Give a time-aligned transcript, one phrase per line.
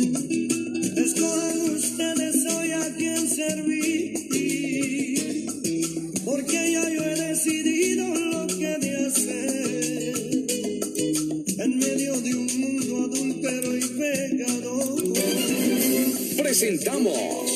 [0.00, 4.14] Escojan ustedes hoy a quien servir,
[6.24, 10.16] porque ya yo he decidido lo que de hacer
[11.58, 15.12] en medio de un mundo adúltero y pecador.
[16.38, 17.49] Presentamos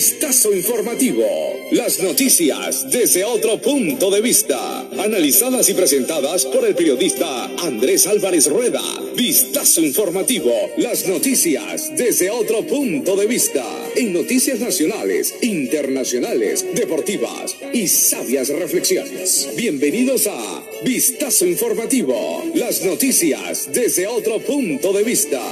[0.00, 1.26] Vistazo Informativo.
[1.72, 4.80] Las noticias desde otro punto de vista.
[4.98, 8.80] Analizadas y presentadas por el periodista Andrés Álvarez Rueda.
[9.14, 10.54] Vistazo Informativo.
[10.78, 13.62] Las noticias desde otro punto de vista.
[13.94, 19.50] En noticias nacionales, internacionales, deportivas y sabias reflexiones.
[19.54, 22.42] Bienvenidos a Vistazo Informativo.
[22.54, 25.42] Las noticias desde otro punto de vista.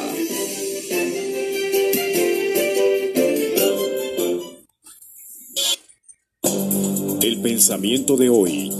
[7.39, 8.78] Pensamiento de hoy.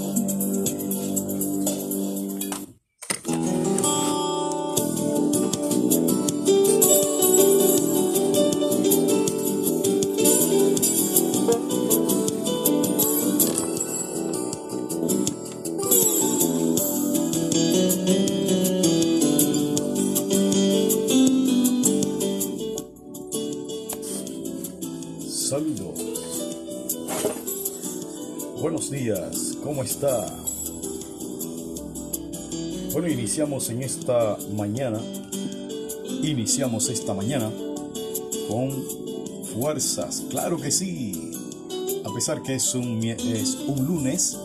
[33.39, 35.01] Iniciamos en esta mañana,
[36.25, 37.49] iniciamos esta mañana
[38.49, 38.73] con
[39.55, 41.31] fuerzas, claro que sí,
[42.05, 44.37] a pesar que es un, es un lunes,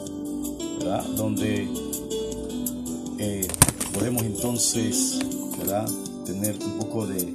[0.77, 1.03] ¿verdad?
[1.16, 1.67] Donde
[3.17, 3.47] eh,
[3.95, 5.17] podemos entonces,
[5.58, 5.89] ¿verdad?
[6.27, 7.33] Tener un poco de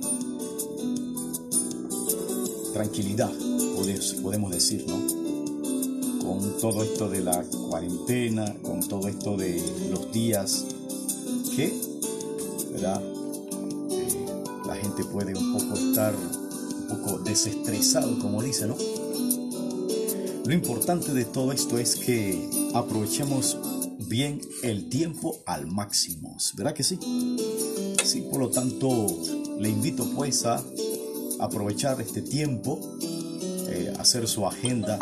[2.72, 3.32] tranquilidad,
[4.22, 6.24] podemos decir, ¿no?
[6.24, 10.64] Con todo esto de la cuarentena, con todo esto de los días
[11.58, 11.74] que,
[12.70, 13.02] ¿verdad?
[13.90, 14.26] Eh,
[14.64, 18.76] la gente puede un poco estar un poco desestresado, como dice, ¿no?
[20.46, 23.58] Lo importante de todo esto es que aprovechemos
[24.06, 26.96] bien el tiempo al máximo, ¿verdad que sí?
[28.04, 29.06] Sí, por lo tanto,
[29.58, 30.62] le invito pues a
[31.40, 32.78] aprovechar este tiempo,
[33.68, 34.96] eh, hacer su agenda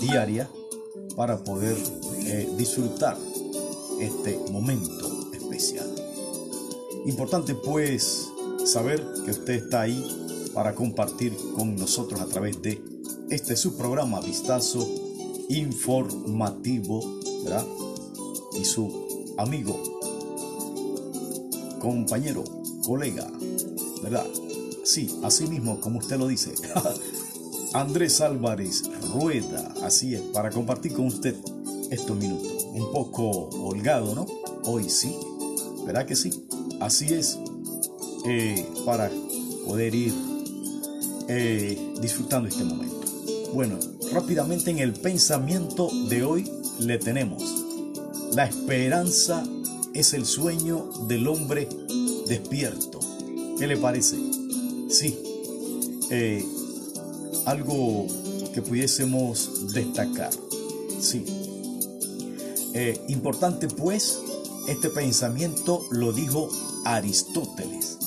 [0.00, 0.50] diaria
[1.14, 1.76] para poder
[2.26, 3.16] eh, disfrutar
[4.00, 4.99] este momento.
[7.10, 8.30] Importante pues
[8.64, 12.80] saber que usted está ahí para compartir con nosotros a través de
[13.30, 14.88] este su programa Vistazo
[15.48, 17.66] Informativo, ¿verdad?
[18.56, 19.82] Y su amigo,
[21.80, 22.44] compañero,
[22.86, 23.28] colega,
[24.04, 24.26] ¿verdad?
[24.84, 26.54] Sí, así mismo como usted lo dice.
[27.72, 31.34] Andrés Álvarez Rueda, así es, para compartir con usted
[31.90, 32.66] estos minutos.
[32.72, 34.26] Un poco holgado, ¿no?
[34.62, 35.16] Hoy sí,
[35.84, 36.46] ¿verdad que sí?
[36.80, 37.38] Así es,
[38.26, 39.10] eh, para
[39.66, 40.14] poder ir
[41.28, 43.06] eh, disfrutando este momento.
[43.52, 43.78] Bueno,
[44.12, 47.42] rápidamente en el pensamiento de hoy le tenemos.
[48.32, 49.44] La esperanza
[49.92, 51.68] es el sueño del hombre
[52.26, 52.98] despierto.
[53.58, 54.16] ¿Qué le parece?
[54.88, 55.18] Sí,
[56.10, 56.42] eh,
[57.44, 58.06] algo
[58.54, 60.30] que pudiésemos destacar.
[60.98, 61.24] Sí.
[63.08, 64.20] Importante pues,
[64.68, 66.48] este pensamiento lo dijo
[66.84, 67.98] Aristóteles.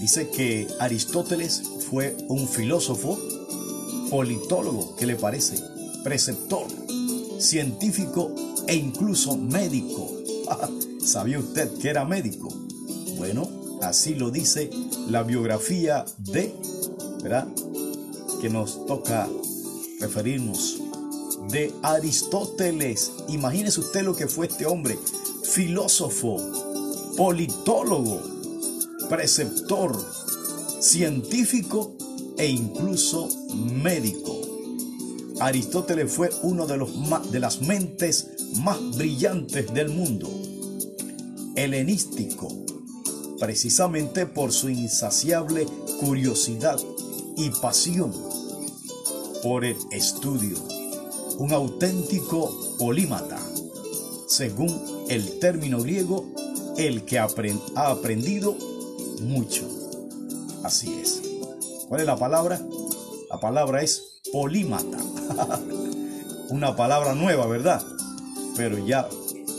[0.00, 3.18] Dice que Aristóteles fue un filósofo,
[4.08, 5.62] politólogo, ¿qué le parece?
[6.02, 6.66] Preceptor,
[7.38, 8.34] científico
[8.66, 10.10] e incluso médico.
[11.04, 12.48] ¿Sabía usted que era médico?
[13.16, 13.48] Bueno,
[13.82, 14.70] así lo dice
[15.08, 16.54] la biografía de,
[17.22, 17.48] ¿verdad?
[18.40, 19.28] Que nos toca
[20.00, 20.80] referirnos
[21.50, 23.12] de Aristóteles.
[23.28, 24.98] Imagínese usted lo que fue este hombre,
[25.44, 26.69] filósofo,
[27.16, 28.20] politólogo,
[29.08, 29.96] preceptor,
[30.80, 31.96] científico
[32.38, 33.28] e incluso
[33.82, 34.40] médico.
[35.40, 36.90] Aristóteles fue uno de, los
[37.30, 38.28] de las mentes
[38.62, 40.28] más brillantes del mundo,
[41.56, 42.48] helenístico,
[43.38, 45.66] precisamente por su insaciable
[45.98, 46.78] curiosidad
[47.36, 48.12] y pasión
[49.42, 50.58] por el estudio,
[51.38, 53.38] un auténtico polímata,
[54.28, 56.30] según el término griego,
[56.86, 57.28] el que ha
[57.76, 58.56] aprendido
[59.22, 59.68] mucho.
[60.64, 61.22] Así es.
[61.88, 62.60] ¿Cuál es la palabra?
[63.30, 64.98] La palabra es polímata.
[66.48, 67.82] Una palabra nueva, ¿verdad?
[68.56, 69.08] Pero ya,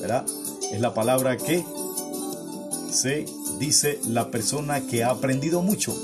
[0.02, 0.26] ¿verdad?
[0.72, 1.64] Es la palabra que
[2.90, 3.26] se
[3.60, 5.96] dice la persona que ha aprendido mucho.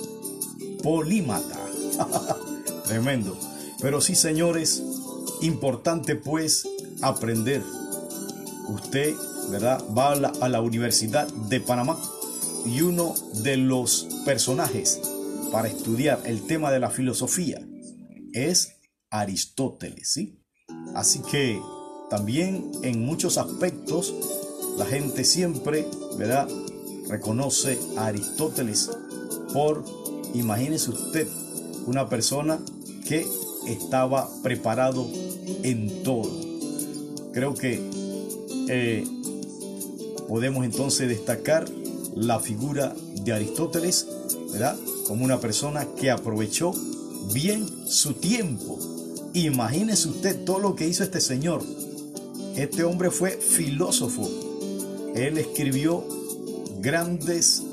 [0.83, 1.57] Polímata.
[2.85, 3.37] Tremendo.
[3.81, 4.83] Pero sí, señores,
[5.41, 6.67] importante pues
[7.01, 7.63] aprender.
[8.69, 9.15] Usted,
[9.49, 9.83] ¿verdad?
[9.95, 11.97] Va a la, a la Universidad de Panamá
[12.65, 14.99] y uno de los personajes
[15.51, 17.61] para estudiar el tema de la filosofía
[18.33, 18.73] es
[19.09, 20.43] Aristóteles, ¿sí?
[20.95, 21.61] Así que
[22.09, 24.13] también en muchos aspectos
[24.77, 26.47] la gente siempre, ¿verdad?
[27.09, 28.91] Reconoce a Aristóteles
[29.53, 29.83] por,
[30.33, 31.27] imagínese usted,
[31.85, 32.59] una persona
[33.07, 33.25] que
[33.67, 35.07] estaba preparado
[35.63, 36.29] en todo.
[37.33, 37.81] Creo que
[38.69, 39.05] eh,
[40.27, 41.65] podemos entonces destacar
[42.15, 44.07] la figura de Aristóteles,
[44.51, 44.77] ¿verdad?
[45.07, 46.73] Como una persona que aprovechó
[47.33, 48.79] bien su tiempo.
[49.33, 51.63] Imagínese usted todo lo que hizo este señor.
[52.55, 54.27] Este hombre fue filósofo.
[55.15, 56.03] Él escribió
[56.79, 57.63] grandes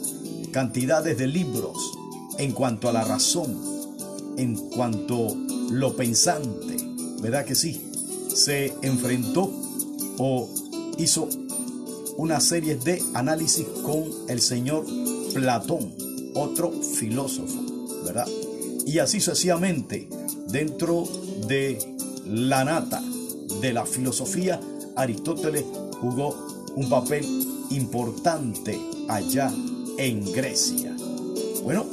[0.53, 1.77] cantidades de libros
[2.39, 3.57] en cuanto a la razón,
[4.37, 5.37] en cuanto
[5.71, 6.77] lo pensante,
[7.21, 7.91] ¿verdad que sí?
[8.35, 9.51] Se enfrentó
[10.19, 10.49] o
[10.99, 11.29] hizo
[12.17, 14.85] una serie de análisis con el señor
[15.33, 15.93] Platón,
[16.35, 17.61] otro filósofo,
[18.05, 18.29] ¿verdad?
[18.87, 20.09] Y así sucesivamente,
[20.49, 21.09] dentro
[21.49, 21.79] de
[22.27, 23.03] la nata
[23.61, 24.61] de la filosofía,
[24.97, 25.65] Aristóteles
[26.01, 26.37] jugó
[26.77, 27.25] un papel
[27.71, 28.79] importante
[29.09, 29.53] allá
[29.99, 30.95] en Grecia.
[31.63, 31.87] Bueno,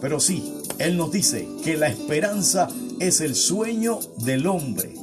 [0.00, 2.68] pero sí, él nos dice que la esperanza
[3.00, 4.94] es el sueño del hombre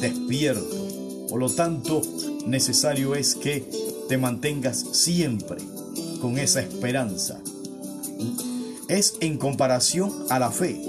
[0.00, 1.26] despierto.
[1.28, 2.02] Por lo tanto,
[2.46, 3.68] necesario es que
[4.08, 5.58] te mantengas siempre
[6.20, 7.40] con esa esperanza.
[8.88, 10.80] Es en comparación a la fe.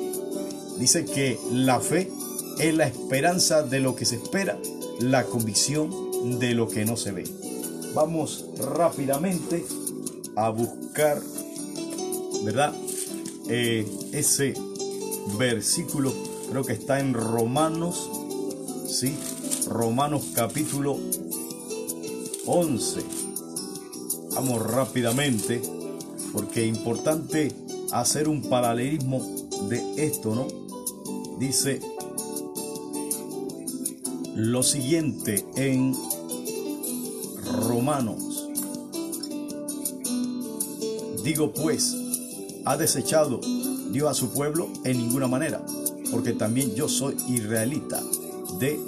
[0.79, 2.11] Dice que la fe
[2.59, 4.57] es la esperanza de lo que se espera,
[4.99, 7.23] la convicción de lo que no se ve.
[7.93, 9.65] Vamos rápidamente
[10.35, 11.21] a buscar,
[12.43, 12.73] ¿verdad?
[13.49, 14.53] Eh, ese
[15.37, 16.13] versículo,
[16.49, 18.09] creo que está en Romanos,
[18.87, 19.15] ¿sí?
[19.67, 20.99] Romanos capítulo
[22.45, 23.01] 11.
[24.35, 25.61] Vamos rápidamente,
[26.31, 27.51] porque es importante
[27.91, 29.21] hacer un paralelismo
[29.69, 30.47] de esto, ¿no?
[31.39, 31.79] Dice
[34.35, 35.95] lo siguiente en
[37.45, 38.49] Romanos.
[41.23, 41.95] Digo pues,
[42.65, 43.39] ha desechado
[43.91, 45.63] Dios a su pueblo en ninguna manera,
[46.11, 48.01] porque también yo soy israelita
[48.59, 48.79] de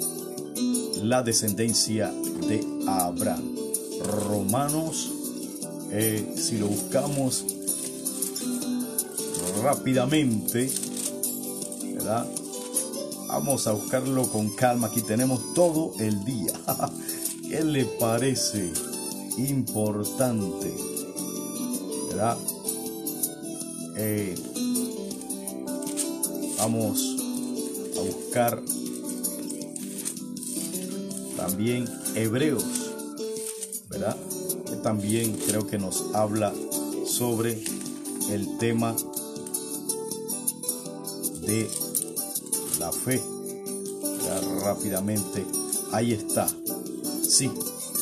[1.02, 3.54] la descendencia de Abraham.
[4.28, 5.10] Romanos,
[5.90, 7.44] eh, si lo buscamos
[9.62, 10.70] rápidamente,
[11.94, 12.26] ¿verdad?
[13.28, 14.88] Vamos a buscarlo con calma.
[14.88, 16.52] Aquí tenemos todo el día.
[17.48, 18.72] ¿Qué le parece
[19.38, 20.74] importante?
[22.08, 22.38] ¿Verdad?
[23.96, 24.34] Eh,
[26.58, 27.16] vamos
[27.96, 28.62] a buscar
[31.36, 31.86] también
[32.16, 32.64] Hebreos,
[33.90, 34.16] ¿verdad?
[34.64, 36.52] Que también creo que nos habla
[37.06, 37.62] sobre
[38.30, 38.96] el tema
[41.42, 41.68] de
[42.80, 43.22] la fe.
[44.64, 45.44] rápidamente,
[45.92, 46.48] ahí está.
[47.22, 47.50] Sí,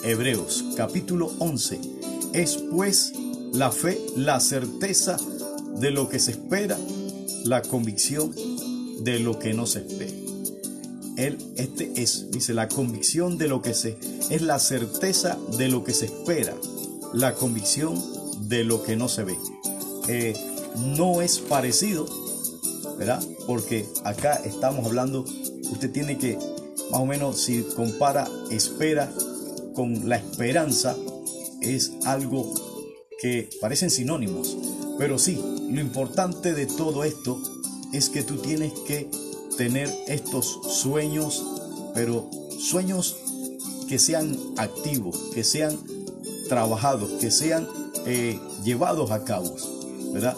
[0.04, 1.80] Hebreos capítulo 11.
[2.32, 3.12] Es pues
[3.52, 5.16] la fe la certeza
[5.80, 6.78] de lo que se espera,
[7.44, 8.32] la convicción
[9.00, 10.03] de lo que no se espera.
[11.16, 13.96] Él, este es, dice, la convicción de lo que se,
[14.30, 16.54] es la certeza de lo que se espera,
[17.12, 18.02] la convicción
[18.48, 19.38] de lo que no se ve.
[20.08, 20.34] Eh,
[20.96, 22.06] no es parecido,
[22.98, 23.22] ¿verdad?
[23.46, 25.24] Porque acá estamos hablando,
[25.70, 26.36] usted tiene que,
[26.90, 29.12] más o menos, si compara espera
[29.74, 30.96] con la esperanza,
[31.60, 32.52] es algo
[33.20, 34.56] que parecen sinónimos.
[34.98, 37.40] Pero sí, lo importante de todo esto
[37.92, 39.08] es que tú tienes que
[39.56, 41.44] tener estos sueños,
[41.94, 43.16] pero sueños
[43.88, 45.78] que sean activos, que sean
[46.48, 47.68] trabajados, que sean
[48.06, 49.54] eh, llevados a cabo,
[50.12, 50.36] ¿verdad?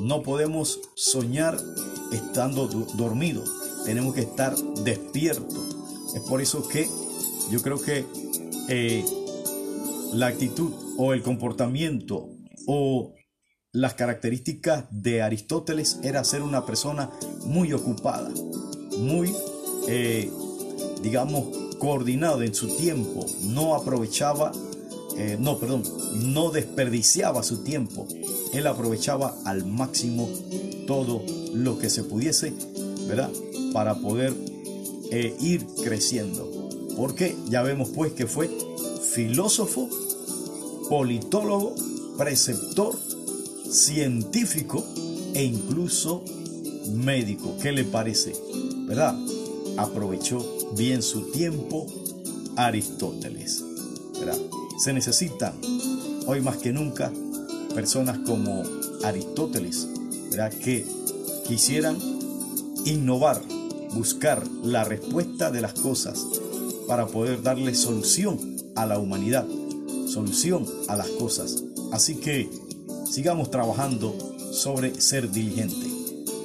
[0.00, 1.58] No podemos soñar
[2.12, 3.50] estando dormidos,
[3.84, 5.76] tenemos que estar despiertos.
[6.14, 6.88] Es por eso que
[7.50, 8.04] yo creo que
[8.68, 9.04] eh,
[10.12, 12.28] la actitud o el comportamiento
[12.66, 13.14] o
[13.72, 17.10] las características de Aristóteles era ser una persona
[17.44, 18.30] muy ocupada,
[18.98, 19.34] muy,
[19.88, 20.30] eh,
[21.02, 24.52] digamos, coordinada en su tiempo, no aprovechaba,
[25.18, 25.82] eh, no, perdón,
[26.14, 28.06] no desperdiciaba su tiempo,
[28.54, 30.28] él aprovechaba al máximo
[30.86, 31.22] todo
[31.52, 32.54] lo que se pudiese,
[33.06, 33.30] ¿verdad?
[33.74, 34.32] Para poder
[35.10, 36.50] eh, ir creciendo.
[36.96, 38.50] Porque ya vemos pues que fue
[39.14, 39.88] filósofo,
[40.88, 41.74] politólogo,
[42.16, 42.98] preceptor,
[43.70, 44.84] científico
[45.34, 46.24] e incluso
[46.92, 47.56] médico.
[47.60, 48.34] ¿Qué le parece?
[48.86, 49.16] ¿Verdad?
[49.76, 50.44] Aprovechó
[50.76, 51.86] bien su tiempo
[52.56, 53.64] Aristóteles.
[54.78, 55.54] Se necesitan
[56.26, 57.12] hoy más que nunca
[57.74, 58.62] personas como
[59.04, 59.88] Aristóteles
[60.30, 60.52] ¿verdad?
[60.52, 60.84] que
[61.46, 61.96] quisieran
[62.84, 63.40] innovar,
[63.94, 66.26] buscar la respuesta de las cosas
[66.86, 68.38] para poder darle solución
[68.74, 69.46] a la humanidad,
[70.06, 71.64] solución a las cosas.
[71.92, 72.48] Así que
[73.08, 74.16] sigamos trabajando
[74.52, 75.86] sobre ser diligente.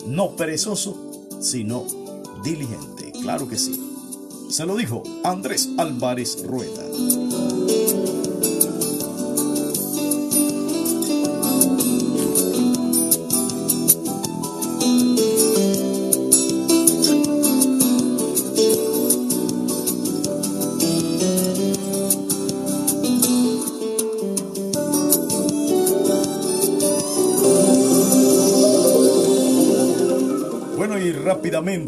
[0.08, 1.86] No perezoso, sino
[2.44, 3.12] diligente.
[3.22, 3.80] Claro que sí.
[4.50, 7.53] Se lo dijo Andrés Álvarez Rueda.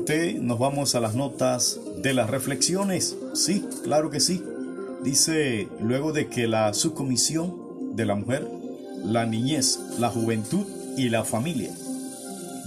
[0.05, 3.17] Nos vamos a las notas de las reflexiones.
[3.33, 4.43] Sí, claro que sí.
[5.03, 8.47] Dice, luego de que la subcomisión de la mujer,
[9.03, 11.71] la niñez, la juventud y la familia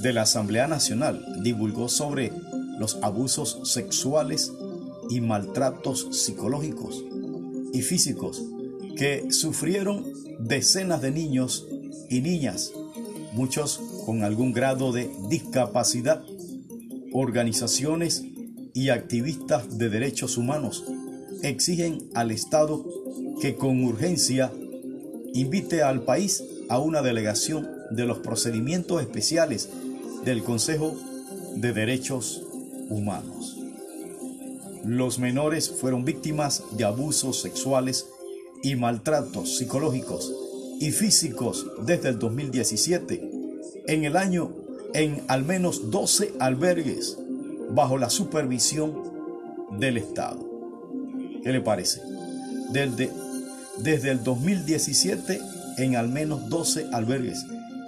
[0.03, 2.33] de la Asamblea Nacional divulgó sobre
[2.77, 4.53] los abusos sexuales
[5.09, 7.05] y maltratos psicológicos
[7.73, 8.43] y físicos
[8.97, 10.05] que sufrieron
[10.41, 11.69] decenas de niños
[12.11, 12.73] y niñas,
[13.33, 16.25] muchos con algún grado de discapacidad,
[17.13, 18.25] organizaciones
[18.75, 20.85] y activistas de derechos humanos
[21.43, 22.85] exigen al Estado
[23.41, 24.53] que con urgencia
[25.35, 29.69] invite al país a una delegación de los procedimientos especiales
[30.25, 30.97] del Consejo
[31.57, 32.43] de Derechos
[32.89, 33.57] Humanos.
[34.85, 38.07] Los menores fueron víctimas de abusos sexuales
[38.63, 40.33] y maltratos psicológicos
[40.81, 43.31] y físicos desde el 2017
[43.87, 44.53] en el año
[44.95, 47.17] en al menos 12 albergues
[47.71, 49.03] bajo la supervisión
[49.79, 50.39] del Estado.
[51.43, 52.01] ¿Qué le parece?
[52.71, 53.11] Desde,
[53.79, 55.41] desde el 2017
[55.79, 57.45] en al menos 12 albergues.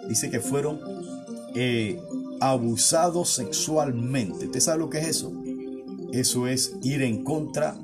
[0.09, 0.80] Dice que fueron
[1.54, 2.00] eh,
[2.40, 4.47] abusados sexualmente.
[4.47, 5.33] ¿Usted sabe lo que es eso?
[6.12, 7.78] Eso es ir en contra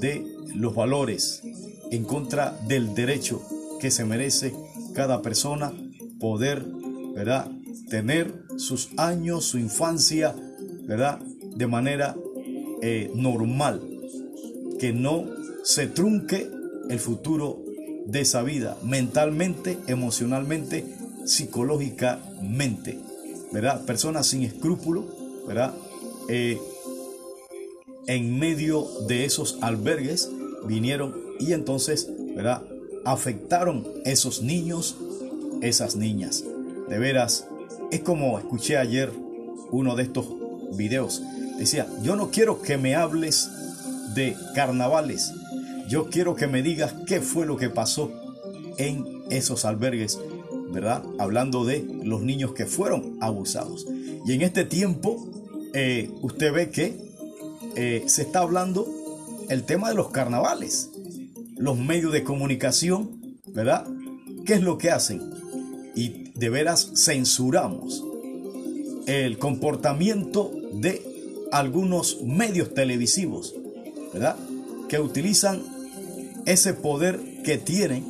[0.00, 1.42] de los valores,
[1.90, 3.42] en contra del derecho
[3.80, 4.54] que se merece
[4.94, 5.72] cada persona
[6.18, 6.64] poder
[7.18, 7.50] ¿verdad?
[7.90, 10.34] Tener sus años, su infancia,
[10.86, 11.20] ¿verdad?
[11.56, 12.16] De manera
[12.82, 13.82] eh, normal.
[14.78, 15.26] Que no
[15.64, 16.50] se trunque
[16.88, 17.62] el futuro
[18.06, 20.86] de esa vida, mentalmente, emocionalmente,
[21.26, 22.98] psicológicamente,
[23.52, 23.84] ¿verdad?
[23.84, 25.04] Personas sin escrúpulo,
[25.46, 25.74] ¿verdad?
[26.28, 26.58] Eh,
[28.06, 30.30] en medio de esos albergues
[30.64, 32.62] vinieron y entonces, ¿verdad?
[33.04, 34.96] Afectaron esos niños,
[35.60, 36.44] esas niñas.
[36.88, 37.46] De veras,
[37.90, 39.12] es como escuché ayer
[39.70, 40.26] uno de estos
[40.76, 41.22] videos.
[41.58, 43.50] Decía, yo no quiero que me hables
[44.14, 45.32] de carnavales.
[45.88, 48.12] Yo quiero que me digas qué fue lo que pasó
[48.76, 50.18] en esos albergues,
[50.70, 51.02] ¿verdad?
[51.18, 53.86] Hablando de los niños que fueron abusados.
[54.26, 55.28] Y en este tiempo,
[55.74, 56.96] eh, usted ve que
[57.74, 58.86] eh, se está hablando
[59.48, 60.90] el tema de los carnavales.
[61.56, 63.86] Los medios de comunicación, ¿verdad?
[64.44, 65.37] ¿Qué es lo que hacen?
[65.94, 68.04] Y de veras censuramos
[69.06, 71.02] el comportamiento de
[71.50, 73.54] algunos medios televisivos,
[74.12, 74.36] ¿verdad?
[74.88, 75.62] Que utilizan
[76.46, 78.04] ese poder que tienen,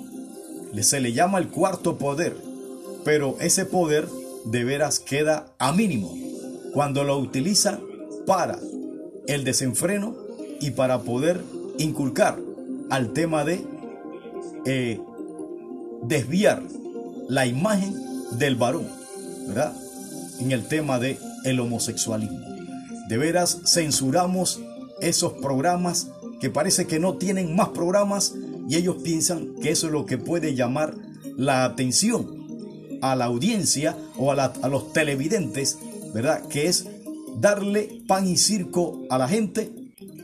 [0.81, 2.37] se le llama el cuarto poder,
[3.05, 4.09] pero ese poder
[4.45, 6.15] de veras queda a mínimo
[6.73, 7.81] cuando lo utilizan
[8.27, 8.59] para
[9.27, 10.17] el desenfreno
[10.61, 11.41] y para poder
[11.79, 12.39] inculcar
[12.91, 13.61] al tema de
[14.65, 15.01] eh,
[16.03, 16.63] desviar
[17.29, 17.95] la imagen
[18.33, 18.89] del varón,
[19.47, 19.75] ¿verdad?
[20.41, 22.41] En el tema de el homosexualismo.
[23.09, 24.61] De veras censuramos
[25.01, 26.09] esos programas
[26.41, 28.35] que parece que no tienen más programas
[28.69, 30.95] y ellos piensan que eso es lo que puede llamar
[31.37, 35.79] la atención a la audiencia o a, a los televidentes,
[36.15, 36.47] ¿verdad?
[36.49, 36.87] Que es
[37.37, 39.71] darle pan y circo a la gente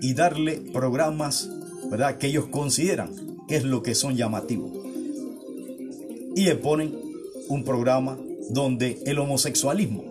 [0.01, 1.49] y darle programas,
[1.91, 2.19] ¿verdad?
[2.19, 3.11] Que ellos consideran
[3.47, 4.84] que es lo que son llamativos
[6.35, 6.95] y le ponen
[7.49, 8.19] un programa
[8.51, 10.05] donde el homosexualismo,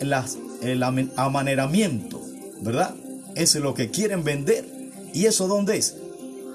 [0.00, 0.82] el
[1.16, 2.20] amaneramiento,
[2.60, 2.94] ¿verdad?
[3.34, 4.64] es lo que quieren vender.
[5.12, 5.96] ¿Y eso dónde es?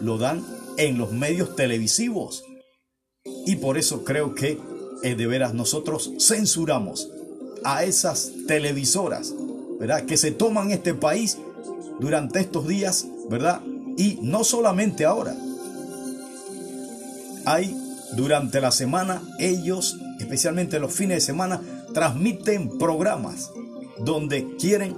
[0.02, 0.46] Lo dan
[0.78, 2.44] en los medios televisivos.
[3.46, 4.60] Y por eso creo que
[5.04, 7.10] eh, de veras nosotros censuramos
[7.64, 9.34] a esas televisoras,
[9.80, 10.06] ¿verdad?
[10.06, 11.38] Que se toman este país
[12.00, 13.62] durante estos días, ¿verdad?
[13.98, 15.36] Y no solamente ahora.
[17.46, 17.76] Hay
[18.16, 21.62] durante la semana ellos, especialmente los fines de semana,
[21.94, 23.52] transmiten programas
[24.00, 24.96] donde quieren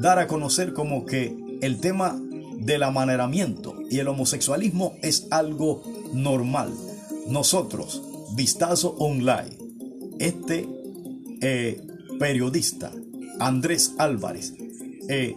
[0.00, 2.18] dar a conocer como que el tema
[2.58, 5.82] del amaneramiento y el homosexualismo es algo
[6.12, 6.72] normal.
[7.28, 8.02] Nosotros,
[8.34, 9.56] Vistazo Online,
[10.18, 10.68] este
[11.40, 11.80] eh,
[12.18, 12.92] periodista
[13.38, 14.54] Andrés Álvarez,
[15.08, 15.36] eh,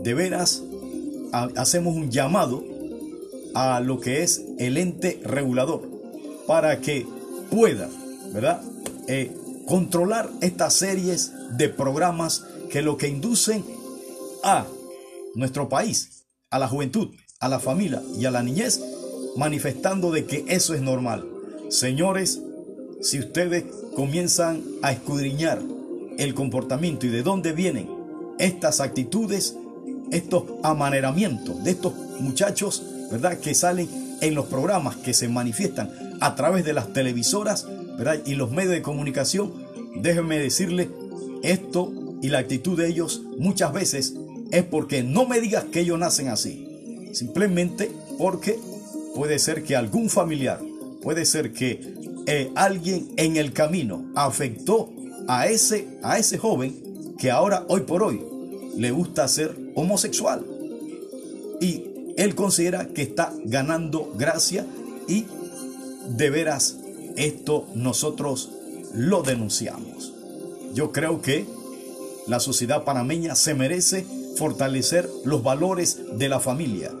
[0.00, 0.62] de veras
[1.32, 2.64] hacemos un llamado
[3.54, 5.95] a lo que es el ente regulador
[6.46, 7.06] para que
[7.50, 7.88] pueda,
[8.32, 8.62] ¿verdad?
[9.08, 9.34] Eh,
[9.66, 13.64] controlar estas series de programas que lo que inducen
[14.42, 14.66] a
[15.34, 17.08] nuestro país, a la juventud,
[17.40, 18.80] a la familia y a la niñez,
[19.36, 21.26] manifestando de que eso es normal.
[21.68, 22.40] Señores,
[23.02, 25.60] si ustedes comienzan a escudriñar
[26.18, 27.88] el comportamiento y de dónde vienen
[28.38, 29.56] estas actitudes,
[30.10, 33.38] estos amaneramientos de estos muchachos, ¿verdad?
[33.38, 33.88] Que salen
[34.20, 37.66] en los programas que se manifiestan a través de las televisoras.
[38.24, 39.52] Y los medios de comunicación,
[39.96, 40.90] déjenme decirle,
[41.42, 41.92] esto
[42.22, 44.14] y la actitud de ellos muchas veces
[44.50, 48.58] es porque no me digas que ellos nacen así, simplemente porque
[49.14, 50.60] puede ser que algún familiar,
[51.02, 51.94] puede ser que
[52.26, 54.90] eh, alguien en el camino afectó
[55.28, 58.22] a ese, a ese joven que ahora, hoy por hoy,
[58.76, 60.44] le gusta ser homosexual.
[61.60, 61.84] Y
[62.16, 64.66] él considera que está ganando gracia
[65.08, 65.26] y
[66.08, 66.76] de veras
[67.16, 68.50] esto nosotros
[68.94, 70.12] lo denunciamos.
[70.74, 71.46] Yo creo que
[72.26, 76.92] la sociedad panameña se merece fortalecer los valores de la familia.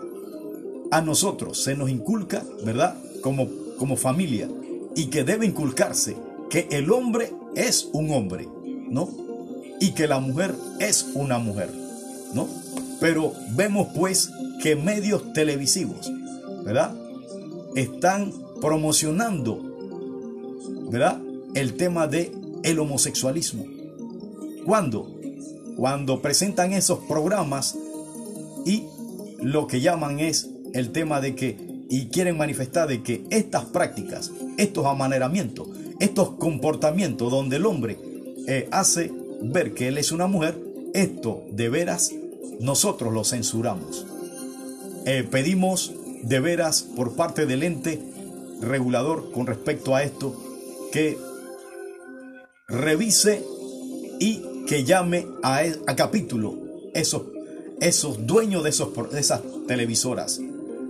[0.90, 2.96] A nosotros se nos inculca, ¿verdad?
[3.20, 3.48] Como,
[3.78, 4.48] como familia.
[4.94, 6.16] Y que debe inculcarse
[6.48, 8.48] que el hombre es un hombre,
[8.88, 9.10] ¿no?
[9.80, 11.70] Y que la mujer es una mujer,
[12.32, 12.48] ¿no?
[13.00, 14.30] Pero vemos pues
[14.62, 16.10] que medios televisivos,
[16.64, 16.94] ¿verdad?
[17.74, 19.60] Están promocionando,
[20.90, 21.20] ¿verdad?
[21.54, 22.32] El tema de
[22.62, 23.64] el homosexualismo.
[24.64, 25.14] ¿Cuándo?
[25.76, 27.76] Cuando presentan esos programas
[28.64, 28.84] y
[29.40, 34.32] lo que llaman es el tema de que y quieren manifestar de que estas prácticas,
[34.56, 35.68] estos amaneramientos,
[36.00, 37.98] estos comportamientos donde el hombre
[38.48, 40.60] eh, hace ver que él es una mujer,
[40.94, 42.12] esto de veras
[42.60, 44.06] nosotros lo censuramos.
[45.04, 48.00] Eh, pedimos de veras por parte del ente
[48.60, 50.34] regulador con respecto a esto
[50.92, 51.18] que
[52.68, 53.44] revise
[54.18, 56.54] y que llame a, e, a capítulo
[56.94, 57.22] esos,
[57.80, 60.40] esos dueños de, esos, de esas televisoras,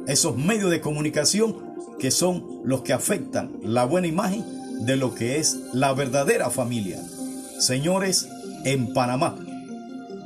[0.07, 1.57] esos medios de comunicación
[1.98, 4.44] que son los que afectan la buena imagen
[4.85, 7.02] de lo que es la verdadera familia.
[7.59, 8.29] Señores,
[8.64, 9.37] en Panamá,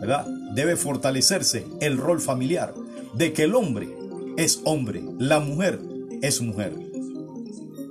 [0.00, 0.26] ¿verdad?
[0.54, 2.74] Debe fortalecerse el rol familiar
[3.14, 3.88] de que el hombre
[4.36, 5.80] es hombre, la mujer
[6.22, 6.89] es mujer.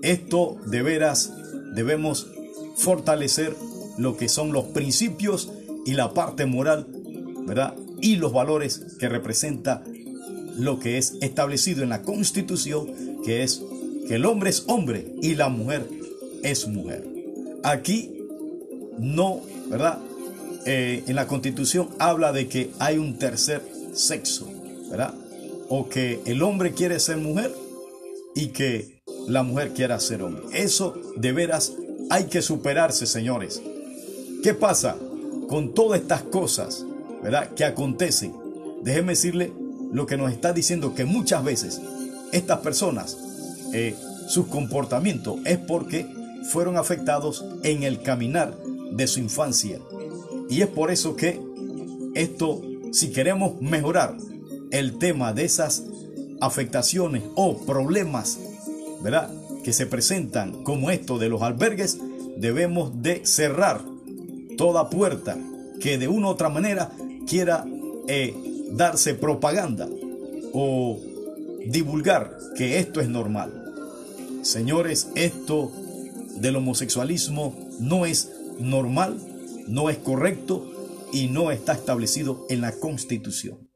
[0.02, 1.34] Esto de veras
[1.74, 2.28] debemos
[2.76, 3.56] fortalecer
[3.98, 5.52] lo que son los principios
[5.86, 6.88] y la parte moral,
[7.46, 7.76] ¿verdad?
[8.02, 9.84] Y los valores que representa
[10.56, 12.88] lo que es establecido en la Constitución,
[13.24, 13.62] que es
[14.08, 15.88] que el hombre es hombre y la mujer
[16.44, 17.06] es mujer.
[17.64, 18.20] Aquí
[18.98, 20.00] no, ¿verdad?
[20.66, 23.62] Eh, en la Constitución habla de que hay un tercer
[23.94, 24.50] sexo,
[24.90, 25.14] ¿verdad?
[25.70, 27.54] O que el hombre quiere ser mujer
[28.36, 28.99] y que
[29.30, 30.44] la mujer quiera ser hombre.
[30.54, 31.74] Eso de veras
[32.10, 33.62] hay que superarse, señores.
[34.44, 34.98] ¿Qué pasa
[35.48, 36.86] con todas estas cosas,
[37.22, 37.54] ¿verdad?
[37.54, 38.34] Que acontecen.
[38.84, 39.54] Déjeme decirle
[39.92, 41.80] lo que nos está diciendo que muchas veces
[42.32, 43.18] estas personas,
[43.74, 43.96] eh,
[44.28, 46.08] su comportamiento es porque
[46.52, 48.56] fueron afectados en el caminar
[48.92, 49.80] de su infancia.
[50.50, 51.40] Y es por eso que
[52.16, 52.62] esto,
[52.92, 54.18] si queremos mejorar
[54.72, 55.84] el tema de esas
[56.42, 58.40] afectaciones o problemas,
[59.02, 59.32] ¿verdad?
[59.64, 61.98] Que se presentan como esto de los albergues,
[62.38, 63.82] debemos de cerrar
[64.58, 65.38] toda puerta
[65.80, 66.92] que de una u otra manera
[67.28, 67.66] quiera
[68.08, 68.34] eh,
[68.72, 69.88] darse propaganda
[70.54, 71.00] o
[71.66, 73.54] divulgar que esto es normal.
[74.42, 75.72] Señores, esto
[76.36, 79.18] del homosexualismo no es normal,
[79.68, 80.66] no es correcto
[81.12, 83.70] y no está establecido en la Constitución.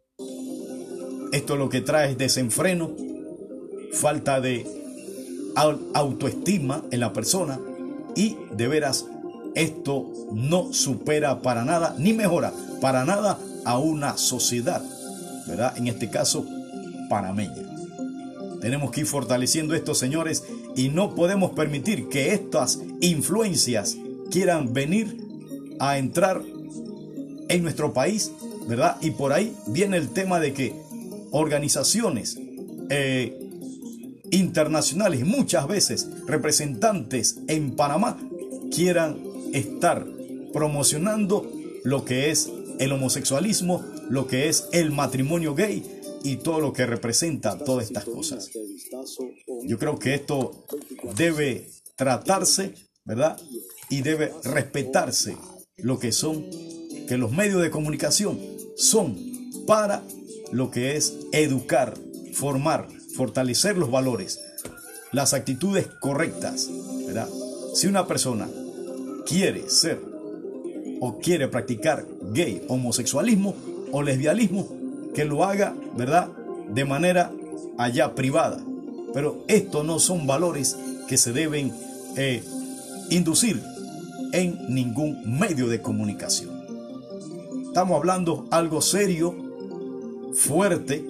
[1.32, 2.92] Esto lo que trae es desenfreno,
[3.92, 4.83] falta de
[5.56, 7.60] autoestima en la persona
[8.16, 9.06] y de veras
[9.56, 14.84] esto no supera para nada ni mejora para nada a una sociedad,
[15.48, 15.78] ¿verdad?
[15.78, 16.46] En este caso,
[17.10, 17.64] panameña.
[18.60, 20.44] Tenemos que ir fortaleciendo esto, señores,
[20.76, 23.98] y no podemos permitir que estas influencias
[24.32, 25.18] quieran venir
[25.80, 26.42] a entrar
[27.50, 28.32] en nuestro país,
[28.68, 28.98] ¿verdad?
[29.02, 30.76] Y por ahí viene el tema de que
[31.32, 32.38] organizaciones
[32.90, 33.43] eh,
[34.34, 38.20] internacionales, muchas veces representantes en Panamá,
[38.74, 39.20] quieran
[39.54, 40.06] estar
[40.52, 41.52] promocionando
[41.84, 45.84] lo que es el homosexualismo, lo que es el matrimonio gay
[46.24, 48.50] y todo lo que representa todas estas cosas.
[49.66, 50.66] Yo creo que esto
[51.16, 52.74] debe tratarse,
[53.06, 53.40] ¿verdad?
[53.90, 55.38] Y debe respetarse
[55.78, 56.46] lo que son,
[57.08, 58.40] que los medios de comunicación
[58.76, 59.16] son
[59.68, 60.04] para
[60.52, 61.94] lo que es educar,
[62.34, 64.42] formar, fortalecer los valores,
[65.12, 66.70] las actitudes correctas,
[67.06, 67.30] ¿verdad?
[67.74, 68.48] Si una persona
[69.26, 70.00] quiere ser
[71.00, 73.56] o quiere practicar gay, homosexualismo
[73.92, 74.68] o lesbianismo,
[75.14, 76.30] que lo haga, ¿verdad?
[76.74, 77.32] De manera
[77.78, 78.64] allá privada.
[79.14, 80.76] Pero estos no son valores
[81.08, 81.72] que se deben
[82.18, 82.44] eh,
[83.10, 83.62] inducir
[84.32, 86.64] en ningún medio de comunicación.
[87.68, 89.36] Estamos hablando algo serio,
[90.34, 91.06] fuerte,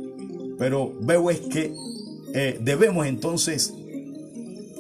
[0.58, 1.74] pero veo es que
[2.34, 3.74] eh, debemos entonces,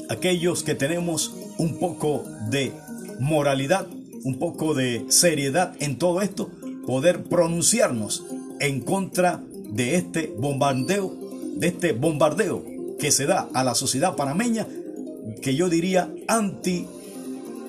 [0.09, 2.73] aquellos que tenemos un poco de
[3.19, 3.87] moralidad,
[4.23, 6.49] un poco de seriedad en todo esto,
[6.87, 8.25] poder pronunciarnos
[8.59, 11.13] en contra de este bombardeo,
[11.55, 12.65] de este bombardeo
[12.99, 14.67] que se da a la sociedad panameña,
[15.41, 16.87] que yo diría anti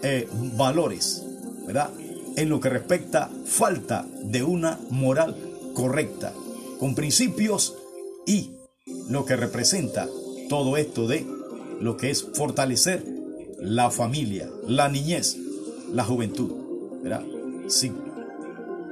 [0.03, 1.25] eh, valores,
[1.67, 1.91] ¿verdad?
[2.37, 5.37] En lo que respecta falta de una moral
[5.75, 6.33] correcta,
[6.79, 7.75] con principios
[8.27, 8.51] y
[9.09, 10.09] lo que representa
[10.49, 11.27] todo esto de
[11.81, 13.05] lo que es fortalecer
[13.59, 15.37] la familia, la niñez,
[15.93, 16.51] la juventud.
[17.03, 17.23] ¿verdad?
[17.69, 17.93] Si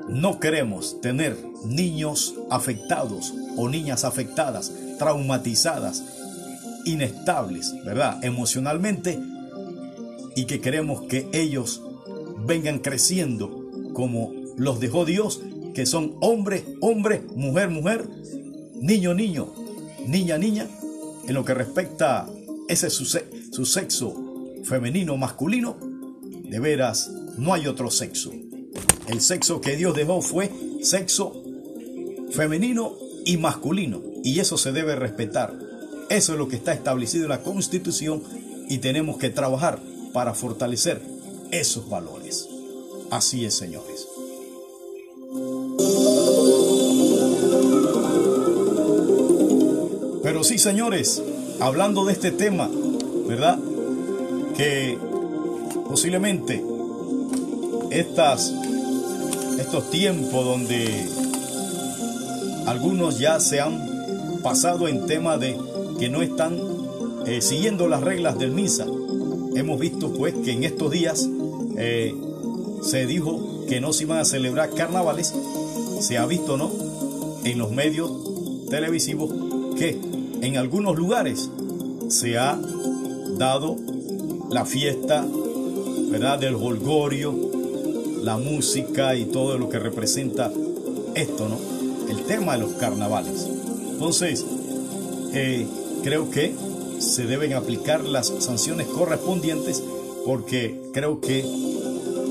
[0.09, 6.03] no queremos tener niños afectados o niñas afectadas, traumatizadas,
[6.85, 8.23] inestables, ¿verdad?
[8.25, 9.19] Emocionalmente,
[10.35, 11.83] y que queremos que ellos
[12.47, 15.41] vengan creciendo como los dejó Dios,
[15.75, 18.09] que son hombre, hombre, mujer, mujer,
[18.75, 19.53] niño, niño,
[20.07, 20.69] niña, niña,
[21.27, 22.31] en lo que respecta a
[22.69, 24.15] ese su, su sexo
[24.65, 25.77] femenino, masculino,
[26.45, 28.33] de veras no hay otro sexo.
[29.09, 30.51] El sexo que Dios dejó fue
[30.83, 31.43] sexo
[32.31, 35.59] femenino y masculino, y eso se debe respetar.
[36.09, 38.23] Eso es lo que está establecido en la Constitución
[38.69, 39.81] y tenemos que trabajar
[40.13, 41.01] para fortalecer
[41.51, 42.49] esos valores.
[43.11, 44.12] Así es, señores.
[50.43, 51.23] Pero sí, señores,
[51.61, 52.69] hablando de este tema,
[53.29, 53.61] ¿verdad?
[54.57, 54.99] Que
[55.87, 56.61] posiblemente
[57.91, 58.53] estas,
[59.61, 61.07] estos tiempos donde
[62.67, 65.57] algunos ya se han pasado en tema de
[66.01, 66.59] que no están
[67.25, 68.85] eh, siguiendo las reglas del misa.
[69.55, 71.29] Hemos visto pues que en estos días
[71.77, 72.17] eh,
[72.83, 75.33] se dijo que no se iban a celebrar carnavales.
[76.01, 76.73] Se ha visto, ¿no?
[77.45, 78.11] En los medios
[78.69, 79.31] televisivos
[79.79, 80.01] que
[80.43, 81.49] en algunos lugares
[82.09, 82.59] se ha
[83.39, 83.77] dado
[84.51, 85.25] la fiesta,
[86.11, 86.41] ¿verdad?
[86.41, 87.33] Del holgorio,
[88.23, 90.51] la música y todo lo que representa
[91.15, 91.59] esto, ¿no?
[92.11, 93.47] El tema de los carnavales.
[93.93, 94.45] Entonces,
[95.33, 95.67] eh,
[96.03, 96.53] creo que
[96.99, 99.81] se deben aplicar las sanciones correspondientes
[100.27, 101.47] porque creo que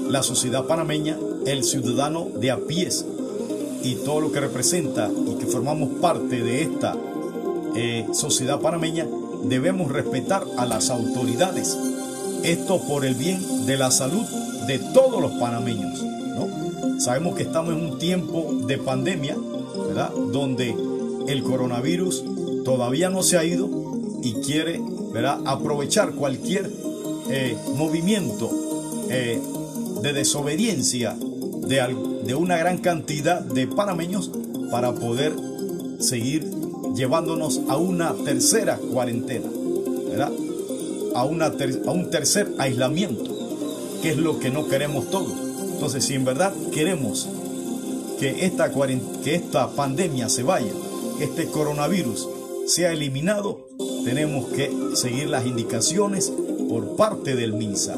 [0.10, 3.06] la sociedad panameña, el ciudadano de a pies
[3.84, 6.95] y todo lo que representa y que formamos parte de esta
[7.76, 9.08] eh, sociedad panameña,
[9.44, 11.78] debemos respetar a las autoridades.
[12.44, 14.26] Esto por el bien de la salud
[14.68, 16.04] de todos los panameños.
[17.00, 19.36] Sabemos que estamos en un tiempo de pandemia,
[19.88, 20.12] ¿verdad?
[20.32, 20.76] Donde
[21.28, 22.24] el coronavirus
[22.64, 23.68] todavía no se ha ido
[24.22, 24.80] y quiere
[25.12, 25.40] ¿verdad?
[25.46, 26.70] aprovechar cualquier
[27.30, 28.52] eh, movimiento
[29.10, 29.42] eh,
[30.04, 34.32] de desobediencia de, de una gran cantidad de panameños
[34.70, 35.34] para poder
[36.00, 36.61] seguir
[36.95, 39.49] llevándonos a una tercera cuarentena,
[40.10, 40.32] ¿verdad?
[41.15, 43.32] A, una a un tercer aislamiento,
[44.01, 45.34] que es lo que no queremos todos.
[45.73, 47.27] Entonces, si en verdad queremos
[48.19, 48.71] que esta,
[49.23, 50.71] que esta pandemia se vaya,
[51.17, 52.27] que este coronavirus
[52.67, 53.67] sea eliminado,
[54.06, 56.32] tenemos que seguir las indicaciones
[56.69, 57.95] por parte del MINSA.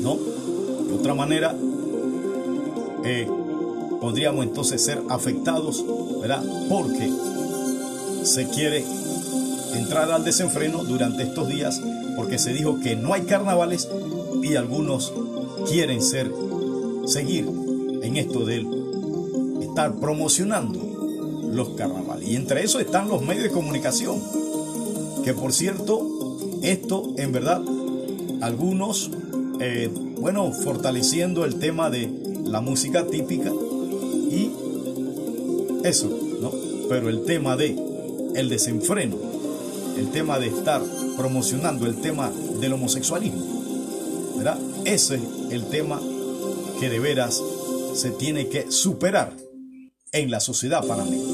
[0.00, 0.16] ¿No?
[0.16, 1.54] De otra manera,
[3.04, 3.28] eh,
[4.00, 5.84] podríamos entonces ser afectados,
[6.20, 6.42] ¿verdad?
[6.68, 7.10] Porque
[8.22, 8.84] se quiere
[9.74, 11.80] entrar al desenfreno durante estos días
[12.16, 13.88] porque se dijo que no hay carnavales
[14.42, 15.12] y algunos
[15.68, 16.30] quieren ser
[17.06, 17.48] seguir
[18.02, 18.66] en esto de
[19.62, 20.80] estar promocionando
[21.52, 22.28] los carnavales.
[22.28, 24.20] Y entre eso están los medios de comunicación
[25.24, 27.62] que por cierto esto en verdad
[28.40, 29.10] algunos
[29.60, 32.10] eh, bueno fortaleciendo el tema de
[32.44, 34.50] la música típica y
[35.84, 36.08] eso
[36.40, 36.52] no
[36.88, 37.87] pero el tema de
[38.38, 39.16] el desenfreno,
[39.96, 40.80] el tema de estar
[41.16, 43.42] promocionando el tema del homosexualismo.
[44.36, 44.58] ¿verdad?
[44.84, 46.00] Ese es el tema
[46.78, 47.42] que de veras
[47.94, 49.32] se tiene que superar
[50.12, 51.24] en la sociedad panameña.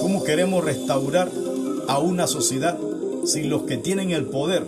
[0.00, 1.30] ¿Cómo queremos restaurar
[1.88, 2.78] a una sociedad
[3.24, 4.64] si los que tienen el poder,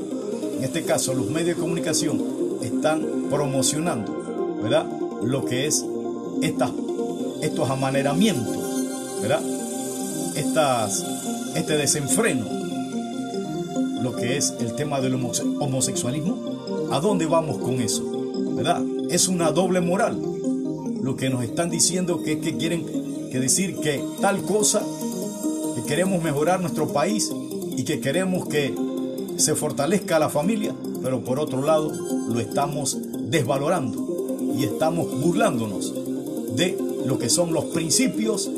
[0.57, 2.25] en este caso los medios de comunicación,
[2.63, 4.87] están promocionando, ¿verdad?
[5.23, 5.85] lo que es
[6.43, 6.71] estas,
[7.43, 8.57] estos amaneramientos,
[9.21, 9.43] ¿verdad?
[10.35, 11.05] Estas,
[11.55, 12.47] este desenfreno,
[14.03, 16.89] lo que es el tema del homosexualismo.
[16.91, 18.05] ¿A dónde vamos con eso?
[18.55, 18.83] ¿Verdad?
[19.11, 20.21] Es una doble moral.
[21.03, 22.85] Lo que nos están diciendo que, que quieren
[23.31, 24.83] que decir que tal cosa,
[25.75, 27.31] que queremos mejorar nuestro país
[27.77, 28.75] y que queremos que
[29.37, 31.93] se fortalezca la familia, pero por otro lado
[32.29, 32.99] lo estamos
[33.31, 35.95] desvalorando y estamos burlándonos
[36.57, 38.51] de lo que son los principios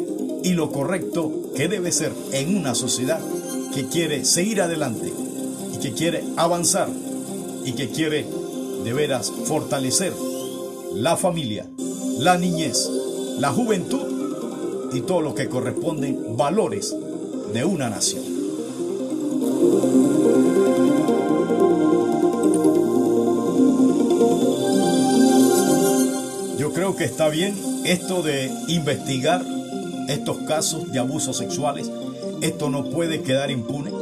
[0.42, 3.20] y lo correcto que debe ser en una sociedad
[3.74, 5.12] que quiere seguir adelante
[5.74, 6.88] y que quiere avanzar
[7.64, 8.26] y que quiere
[8.84, 10.12] de veras fortalecer
[10.94, 11.66] la familia,
[12.18, 12.88] la niñez,
[13.38, 16.94] la juventud y todo lo que corresponden valores
[17.52, 18.24] de una nación.
[26.58, 29.44] Yo creo que está bien esto de investigar
[30.12, 31.90] estos casos de abusos sexuales.
[32.40, 33.92] Esto no puede quedar impune.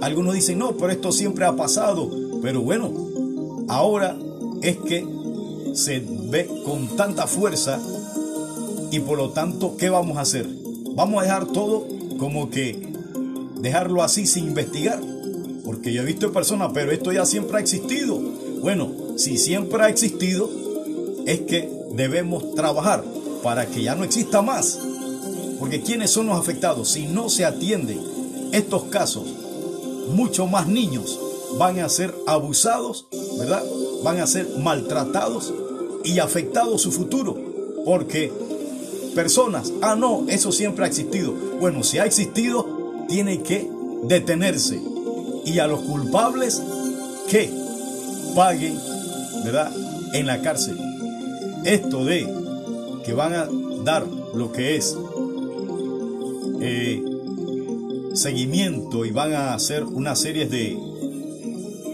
[0.00, 2.10] Algunos dicen, no, pero esto siempre ha pasado.
[2.42, 2.92] Pero bueno,
[3.68, 4.16] ahora
[4.62, 5.06] es que
[5.74, 7.80] se ve con tanta fuerza
[8.90, 10.46] y por lo tanto, ¿qué vamos a hacer?
[10.94, 11.86] Vamos a dejar todo
[12.18, 12.90] como que
[13.60, 15.00] dejarlo así sin investigar.
[15.64, 18.18] Porque yo he visto personas, pero esto ya siempre ha existido.
[18.60, 20.50] Bueno, si siempre ha existido,
[21.26, 23.04] es que debemos trabajar
[23.42, 24.80] para que ya no exista más.
[25.60, 26.90] Porque ¿quiénes son los afectados?
[26.90, 28.00] Si no se atienden
[28.52, 29.24] estos casos,
[30.08, 31.20] mucho más niños
[31.56, 33.06] van a ser abusados,
[33.38, 33.62] ¿verdad?
[34.02, 35.54] Van a ser maltratados
[36.02, 37.36] y afectados su futuro.
[37.84, 38.32] Porque
[39.14, 41.32] personas, ah, no, eso siempre ha existido.
[41.60, 42.66] Bueno, si ha existido,
[43.08, 43.70] tiene que
[44.04, 44.80] detenerse.
[45.44, 46.60] Y a los culpables,
[47.28, 47.48] que
[48.34, 48.76] paguen,
[49.44, 49.72] ¿verdad?
[50.12, 50.90] En la cárcel
[51.64, 52.26] esto de
[53.04, 53.48] que van a
[53.84, 54.96] dar lo que es
[56.60, 57.02] eh,
[58.14, 60.76] seguimiento y van a hacer una serie de,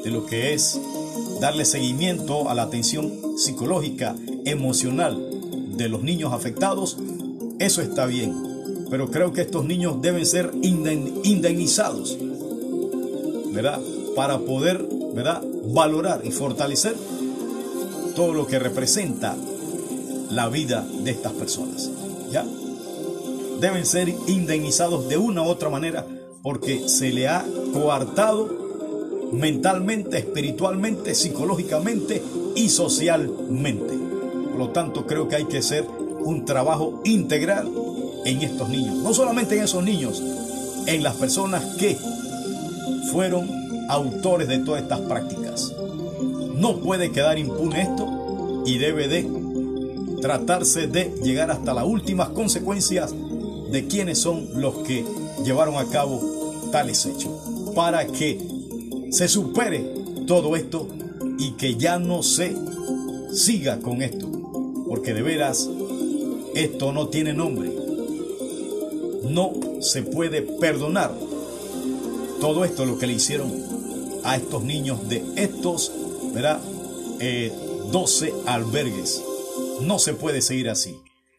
[0.04, 0.80] de lo que es
[1.40, 5.22] darle seguimiento a la atención psicológica, emocional
[5.76, 6.96] de los niños afectados,
[7.58, 8.34] eso está bien.
[8.90, 12.16] Pero creo que estos niños deben ser indemnizados,
[13.52, 13.80] ¿verdad?
[14.14, 15.42] Para poder, ¿verdad?
[15.72, 16.94] Valorar y fortalecer
[18.14, 19.36] todo lo que representa
[20.30, 21.90] la vida de estas personas.
[22.30, 22.44] ¿Ya?
[23.60, 26.06] Deben ser indemnizados de una u otra manera
[26.42, 28.48] porque se le ha coartado
[29.32, 32.22] mentalmente, espiritualmente, psicológicamente
[32.54, 33.94] y socialmente.
[34.50, 35.84] Por lo tanto, creo que hay que hacer
[36.20, 37.70] un trabajo integral
[38.24, 38.96] en estos niños.
[38.96, 40.22] No solamente en esos niños,
[40.86, 41.96] en las personas que
[43.10, 43.50] fueron
[43.88, 45.72] autores de todas estas prácticas.
[46.54, 49.28] No puede quedar impune esto y debe de
[50.20, 53.14] tratarse de llegar hasta las últimas consecuencias
[53.70, 55.04] de quiénes son los que
[55.44, 57.30] llevaron a cabo tales hechos,
[57.74, 58.40] para que
[59.10, 59.84] se supere
[60.26, 60.88] todo esto
[61.38, 62.56] y que ya no se
[63.32, 64.26] siga con esto,
[64.88, 65.68] porque de veras
[66.54, 67.72] esto no tiene nombre,
[69.24, 71.12] no se puede perdonar
[72.40, 73.52] todo esto lo que le hicieron
[74.24, 75.92] a estos niños de estos,
[76.34, 76.60] ¿verdad?
[77.90, 79.22] 12 eh, albergues
[79.80, 80.96] no se puede seguir así.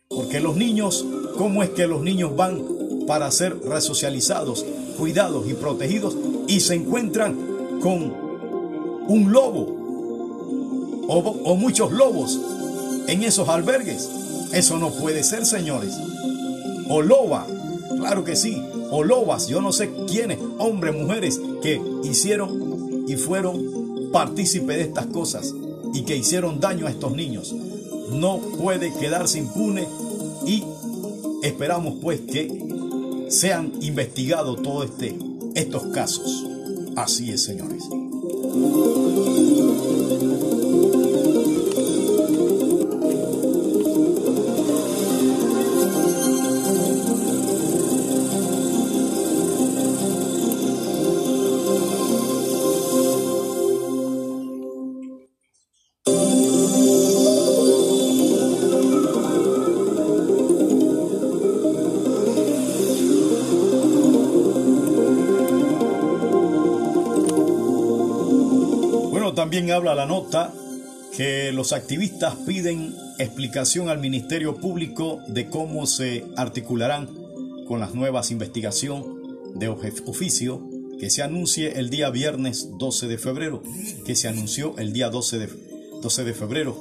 [0.09, 1.05] Porque los niños,
[1.37, 2.61] ¿cómo es que los niños van
[3.07, 4.65] para ser resocializados,
[4.97, 6.15] cuidados y protegidos
[6.47, 8.13] y se encuentran con
[9.07, 9.75] un lobo
[11.07, 12.39] o, muchos lobos
[13.07, 14.09] en esos albergues?
[14.53, 15.93] Eso no puede ser, señores.
[16.89, 17.45] O loba,
[17.97, 18.61] claro que sí.
[18.91, 25.07] O lobas, yo no sé quiénes, hombres, mujeres, que hicieron y fueron partícipes de estas
[25.07, 25.53] cosas
[25.93, 27.53] y que hicieron daño a estos niños
[28.11, 29.87] no puede quedarse impune
[30.45, 30.63] y
[31.47, 32.47] esperamos pues que
[33.29, 35.17] sean investigados todos este,
[35.55, 36.45] estos casos.
[36.95, 37.83] Así es, señores.
[69.57, 70.53] También habla la nota
[71.15, 77.09] que los activistas piden explicación al Ministerio Público de cómo se articularán
[77.67, 79.07] con las nuevas investigaciones
[79.55, 80.61] de oficio
[80.99, 83.63] que se anuncie el día viernes 12 de febrero,
[84.05, 85.49] que se anunció el día 12 de,
[86.03, 86.77] 12 de febrero,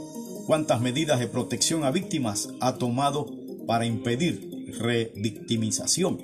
[0.46, 3.32] cuántas medidas de protección a víctimas ha tomado
[3.66, 6.18] para impedir revictimización.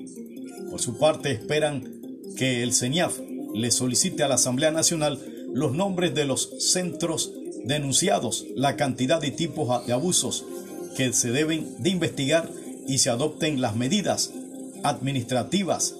[0.70, 2.02] Por su parte, esperan
[2.36, 3.20] que el CENIAF
[3.54, 7.32] le solicite a la Asamblea Nacional los nombres de los centros
[7.64, 10.44] denunciados, la cantidad y tipos de abusos
[10.96, 12.50] que se deben de investigar
[12.86, 14.32] y se adopten las medidas
[14.82, 15.94] administrativas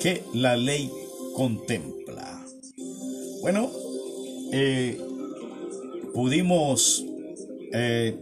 [0.00, 0.90] que la ley
[1.34, 2.44] contempla.
[3.40, 3.70] Bueno,
[4.52, 5.00] eh,
[6.12, 7.04] pudimos,
[7.72, 8.16] eh,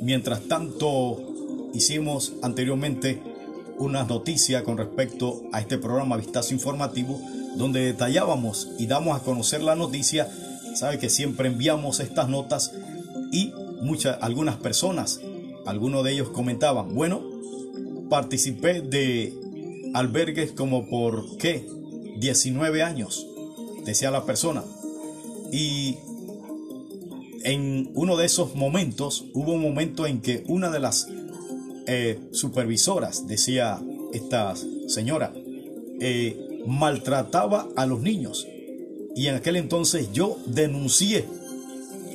[0.00, 3.20] mientras tanto, hicimos anteriormente
[3.78, 7.20] una noticia con respecto a este programa Vistazo Informativo,
[7.56, 10.28] donde detallábamos y damos a conocer la noticia.
[10.74, 12.72] Sabe que siempre enviamos estas notas
[13.30, 15.20] y muchas, algunas personas,
[15.66, 17.22] algunos de ellos comentaban, bueno,
[18.08, 19.34] participé de
[19.94, 21.66] albergues como por qué
[22.18, 23.26] 19 años,
[23.84, 24.64] decía la persona.
[25.50, 25.96] Y
[27.44, 31.08] en uno de esos momentos hubo un momento en que una de las
[31.86, 33.80] eh, supervisoras, decía
[34.12, 34.54] esta
[34.86, 35.32] señora,
[36.00, 38.46] eh, maltrataba a los niños.
[39.14, 41.26] Y en aquel entonces yo denuncié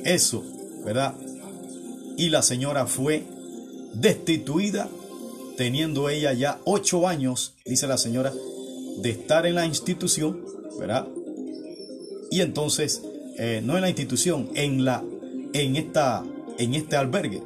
[0.04, 0.44] eso,
[0.84, 1.14] ¿verdad?
[2.16, 3.22] Y la señora fue
[3.94, 4.88] destituida
[5.56, 8.32] teniendo ella ya ocho años, dice la señora,
[9.02, 10.40] de estar en la institución,
[10.78, 11.06] ¿verdad?
[12.30, 13.02] Y entonces,
[13.38, 15.02] eh, no en la institución, en, la,
[15.52, 16.24] en, esta,
[16.58, 17.42] en este albergue,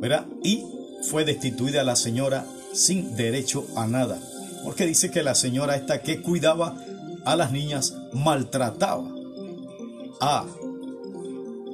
[0.00, 0.26] ¿verdad?
[0.42, 0.64] Y
[1.02, 4.20] fue destituida la señora sin derecho a nada,
[4.64, 6.76] porque dice que la señora esta que cuidaba
[7.24, 9.08] a las niñas maltrataba
[10.20, 10.46] a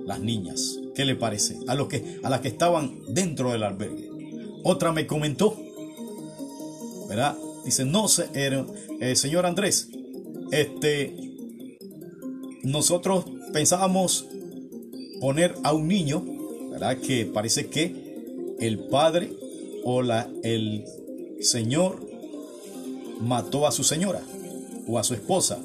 [0.04, 0.78] las niñas.
[0.94, 1.58] ¿Qué le parece?
[1.66, 4.08] A, los que, a las que estaban dentro del albergue.
[4.62, 5.56] Otra me comentó,
[7.08, 7.36] ¿verdad?
[7.64, 9.88] Dice, no, eh, señor Andrés,
[10.52, 11.14] este,
[12.62, 14.26] nosotros pensábamos
[15.20, 16.24] poner a un niño,
[16.70, 16.98] ¿verdad?
[16.98, 19.32] Que parece que el padre
[19.84, 20.84] o la, el
[21.40, 22.05] señor
[23.20, 24.20] mató a su señora
[24.86, 25.58] o a su esposa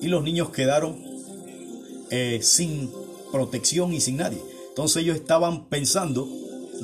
[0.00, 0.96] y los niños quedaron
[2.10, 2.90] eh, sin
[3.32, 4.40] protección y sin nadie.
[4.68, 6.28] Entonces ellos estaban pensando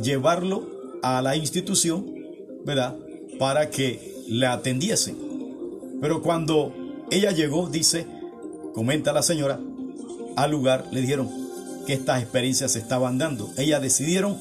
[0.03, 0.69] llevarlo
[1.03, 2.07] a la institución,
[2.65, 2.97] ¿verdad?
[3.39, 5.17] Para que la atendiesen.
[6.01, 6.73] Pero cuando
[7.11, 8.07] ella llegó, dice,
[8.75, 9.61] comenta la señora,
[10.37, 11.31] al lugar le dijeron
[11.87, 13.51] que estas experiencias se estaban dando.
[13.57, 14.39] Ellas decidieron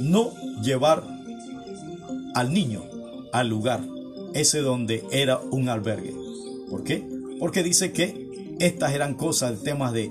[0.00, 1.04] no llevar
[2.34, 2.82] al niño
[3.32, 3.80] al lugar,
[4.38, 6.14] ese donde era un albergue.
[6.70, 7.04] ¿Por qué?
[7.38, 10.10] Porque dice que estas eran cosas, temas de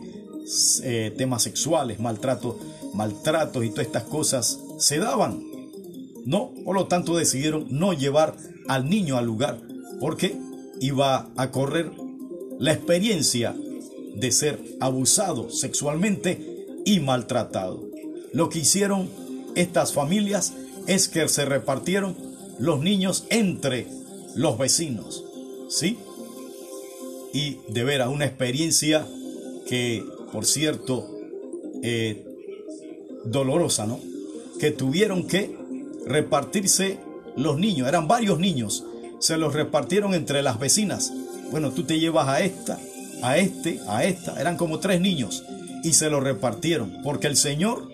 [0.84, 2.56] eh, temas sexuales, maltratos,
[2.94, 5.44] maltratos y todas estas cosas se daban.
[6.26, 8.36] No, por lo tanto decidieron no llevar
[8.68, 9.60] al niño al lugar,
[10.00, 10.38] porque
[10.80, 11.92] iba a correr
[12.60, 13.56] la experiencia
[14.16, 17.84] de ser abusado sexualmente y maltratado.
[18.34, 19.10] Lo que hicieron
[19.56, 20.54] estas familias
[20.88, 22.16] es que se repartieron
[22.60, 23.88] los niños entre
[24.36, 25.24] los vecinos,
[25.70, 25.98] ¿sí?
[27.34, 29.08] Y de veras una experiencia
[29.68, 31.10] que, por cierto,
[31.82, 32.24] eh,
[33.26, 34.00] dolorosa, ¿no?
[34.60, 35.58] Que tuvieron que
[36.06, 37.00] repartirse
[37.36, 38.86] los niños, eran varios niños,
[39.20, 41.12] se los repartieron entre las vecinas.
[41.52, 42.80] Bueno, tú te llevas a esta,
[43.22, 45.44] a este, a esta, eran como tres niños
[45.84, 47.90] y se los repartieron, porque el Señor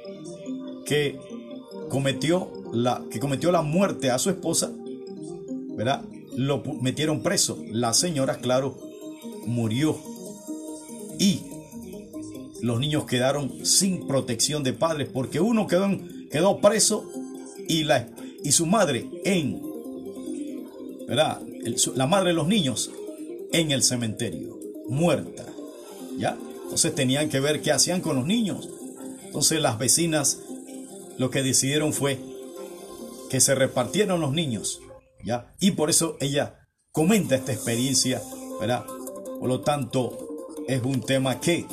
[0.85, 1.17] que
[1.89, 4.71] cometió la que cometió la muerte a su esposa,
[5.75, 6.03] ¿verdad?
[6.35, 7.57] Lo metieron preso.
[7.71, 8.77] La señora, claro,
[9.45, 9.99] murió.
[11.19, 11.41] Y
[12.61, 15.89] los niños quedaron sin protección de padres porque uno quedó,
[16.29, 17.09] quedó preso
[17.67, 18.07] y la
[18.43, 19.61] y su madre en,
[21.07, 21.41] ¿verdad?
[21.95, 22.91] la madre de los niños
[23.51, 25.45] en el cementerio, muerta,
[26.17, 26.37] ¿ya?
[26.63, 28.69] Entonces tenían que ver qué hacían con los niños.
[29.25, 30.39] Entonces las vecinas
[31.17, 32.17] lo que decidieron fue
[33.29, 34.80] que se repartieron los niños,
[35.59, 38.21] Y por eso ella comenta esta experiencia,
[38.59, 38.85] ¿verdad?
[39.39, 40.17] Por lo tanto,
[40.67, 41.65] es un tema que,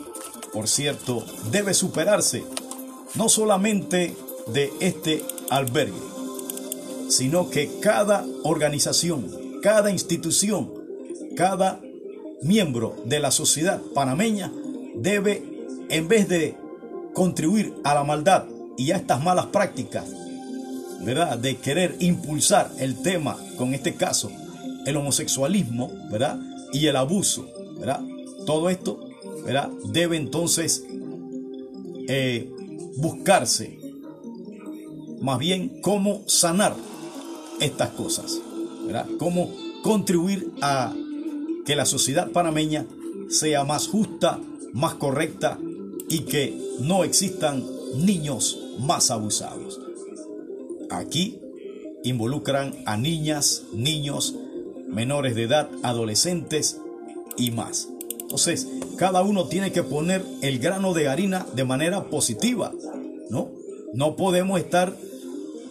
[0.52, 2.44] por cierto, debe superarse,
[3.14, 4.14] no solamente
[4.48, 6.00] de este albergue,
[7.08, 10.72] sino que cada organización, cada institución,
[11.36, 11.80] cada
[12.42, 14.52] miembro de la sociedad panameña
[14.94, 15.42] debe,
[15.88, 16.56] en vez de
[17.14, 18.44] contribuir a la maldad
[18.76, 20.04] y a estas malas prácticas,
[21.00, 21.38] ¿verdad?
[21.38, 24.30] De querer impulsar el tema, con este caso,
[24.86, 26.38] el homosexualismo, ¿verdad?
[26.72, 28.00] Y el abuso, ¿verdad?
[28.46, 29.08] Todo esto,
[29.44, 29.70] ¿verdad?
[29.92, 30.84] Debe entonces
[32.08, 32.50] eh,
[32.96, 33.78] buscarse
[35.20, 36.74] más bien cómo sanar
[37.60, 38.40] estas cosas,
[38.84, 39.06] ¿verdad?
[39.18, 39.50] Cómo
[39.82, 40.94] contribuir a
[41.64, 42.86] que la sociedad panameña
[43.28, 44.40] sea más justa,
[44.72, 45.58] más correcta
[46.08, 47.64] y que no existan
[47.96, 49.80] niños más abusados.
[50.90, 51.40] Aquí
[52.04, 54.34] involucran a niñas, niños,
[54.88, 56.80] menores de edad, adolescentes
[57.36, 57.88] y más.
[58.20, 62.72] Entonces, cada uno tiene que poner el grano de harina de manera positiva,
[63.30, 63.48] ¿no?
[63.94, 64.94] No podemos estar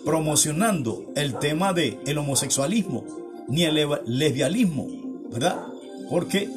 [0.04, 3.04] promocionando el tema de el homosexualismo
[3.48, 4.88] ni el lesbianismo,
[5.30, 5.66] ¿verdad?
[6.10, 6.50] Porque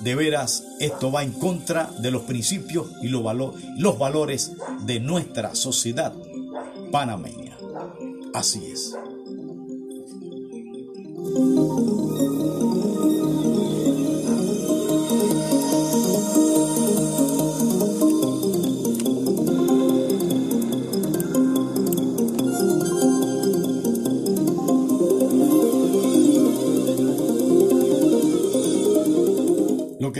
[0.00, 3.24] de veras esto va en contra de los principios y los,
[3.78, 4.52] los valores
[4.84, 6.12] de nuestra sociedad
[6.90, 7.41] panameña.
[8.34, 8.94] Así es.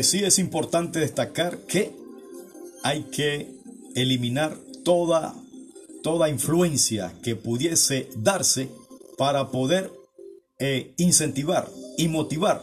[0.02, 1.92] sí es importante destacar que
[2.82, 3.48] hay que
[3.94, 5.34] eliminar toda,
[6.03, 8.68] toda influencia que pudiese darse
[9.18, 9.90] para poder
[10.59, 12.62] eh, incentivar y motivar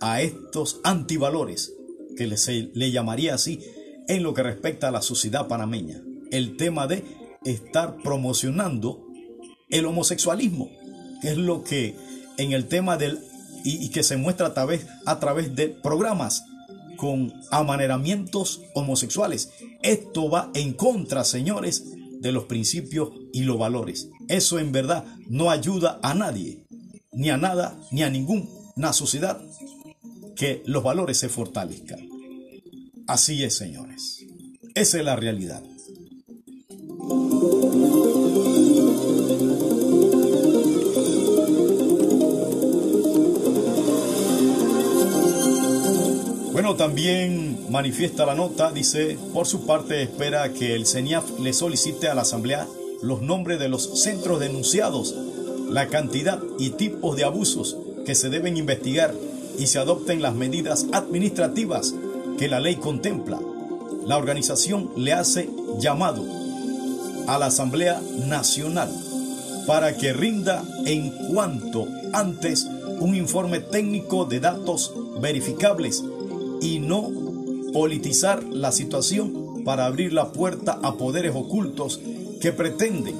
[0.00, 1.72] a estos antivalores,
[2.16, 2.36] que le,
[2.74, 3.60] le llamaría así,
[4.08, 6.02] en lo que respecta a la sociedad panameña.
[6.30, 7.04] El tema de
[7.44, 9.06] estar promocionando
[9.70, 10.70] el homosexualismo,
[11.22, 11.94] que es lo que
[12.36, 13.20] en el tema del
[13.64, 16.44] y, que se muestra a través, a través de programas
[16.96, 19.50] con amaneramientos homosexuales.
[19.82, 21.84] Esto va en contra, señores,
[22.24, 24.08] de los principios y los valores.
[24.28, 26.64] Eso en verdad no ayuda a nadie,
[27.12, 29.38] ni a nada, ni a ninguna sociedad
[30.34, 32.08] que los valores se fortalezcan.
[33.06, 34.24] Así es, señores.
[34.74, 35.62] Esa es la realidad.
[46.54, 52.06] Bueno, también manifiesta la nota, dice, por su parte espera que el CENIAF le solicite
[52.06, 52.68] a la Asamblea
[53.02, 55.16] los nombres de los centros denunciados,
[55.68, 57.76] la cantidad y tipos de abusos
[58.06, 59.12] que se deben investigar
[59.58, 61.92] y se adopten las medidas administrativas
[62.38, 63.40] que la ley contempla.
[64.06, 65.50] La organización le hace
[65.80, 66.24] llamado
[67.26, 68.92] a la Asamblea Nacional
[69.66, 72.68] para que rinda en cuanto antes
[73.00, 76.04] un informe técnico de datos verificables
[76.64, 77.10] y no
[77.72, 82.00] politizar la situación para abrir la puerta a poderes ocultos
[82.40, 83.14] que pretenden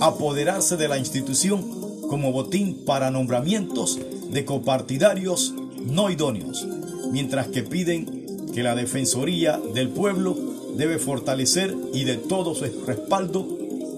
[0.00, 1.62] apoderarse de la institución
[2.08, 3.98] como botín para nombramientos
[4.30, 6.66] de copartidarios no idóneos,
[7.12, 10.36] mientras que piden que la Defensoría del Pueblo
[10.76, 13.46] debe fortalecer y de todo su respaldo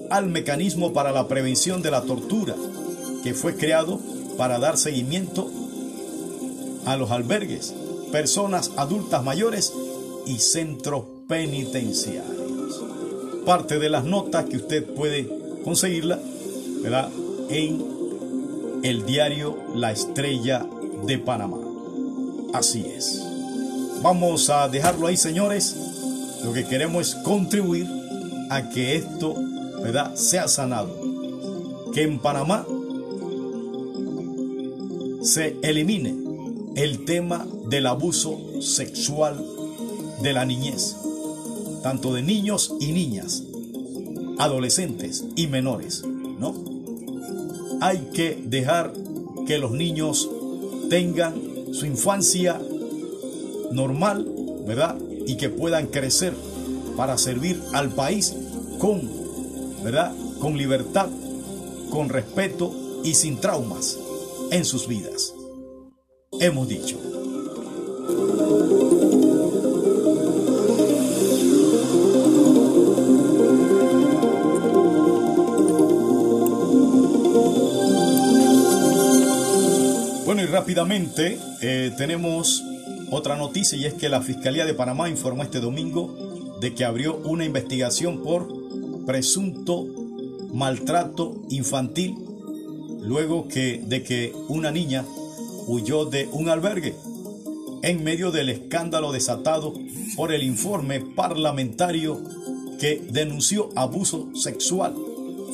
[0.09, 2.55] al mecanismo para la prevención de la tortura
[3.23, 3.99] que fue creado
[4.37, 5.49] para dar seguimiento
[6.85, 7.73] a los albergues
[8.11, 9.73] personas adultas mayores
[10.25, 12.83] y centros penitenciarios.
[13.45, 15.27] Parte de las notas que usted puede
[15.63, 16.19] conseguirla
[16.81, 17.09] ¿verdad?
[17.49, 20.65] en el diario La Estrella
[21.05, 21.57] de Panamá.
[22.53, 23.23] Así es.
[24.01, 25.75] Vamos a dejarlo ahí, señores.
[26.43, 27.87] Lo que queremos es contribuir
[28.49, 29.35] a que esto
[29.81, 30.15] ¿verdad?
[30.15, 30.89] sea sanado.
[31.93, 32.65] Que en Panamá
[35.21, 36.30] se elimine
[36.75, 39.45] el tema del abuso sexual
[40.21, 40.95] de la niñez,
[41.83, 43.43] tanto de niños y niñas,
[44.37, 46.53] adolescentes y menores, ¿no?
[47.81, 48.93] Hay que dejar
[49.47, 50.29] que los niños
[50.89, 51.33] tengan
[51.73, 52.61] su infancia
[53.71, 54.27] normal,
[54.65, 54.97] ¿verdad?
[55.25, 56.33] Y que puedan crecer
[56.95, 58.33] para servir al país
[58.79, 59.01] con,
[59.83, 60.13] ¿verdad?
[60.39, 61.09] Con libertad,
[61.89, 63.97] con respeto y sin traumas
[64.51, 65.33] en sus vidas
[66.41, 66.97] hemos dicho.
[80.25, 82.63] Bueno, y rápidamente eh, tenemos
[83.11, 87.17] otra noticia y es que la Fiscalía de Panamá informó este domingo de que abrió
[87.17, 88.47] una investigación por
[89.05, 89.85] presunto
[90.53, 92.15] maltrato infantil
[93.01, 95.05] luego que, de que una niña
[95.67, 96.95] huyó de un albergue
[97.83, 99.73] en medio del escándalo desatado
[100.15, 102.21] por el informe parlamentario
[102.79, 104.95] que denunció abuso sexual,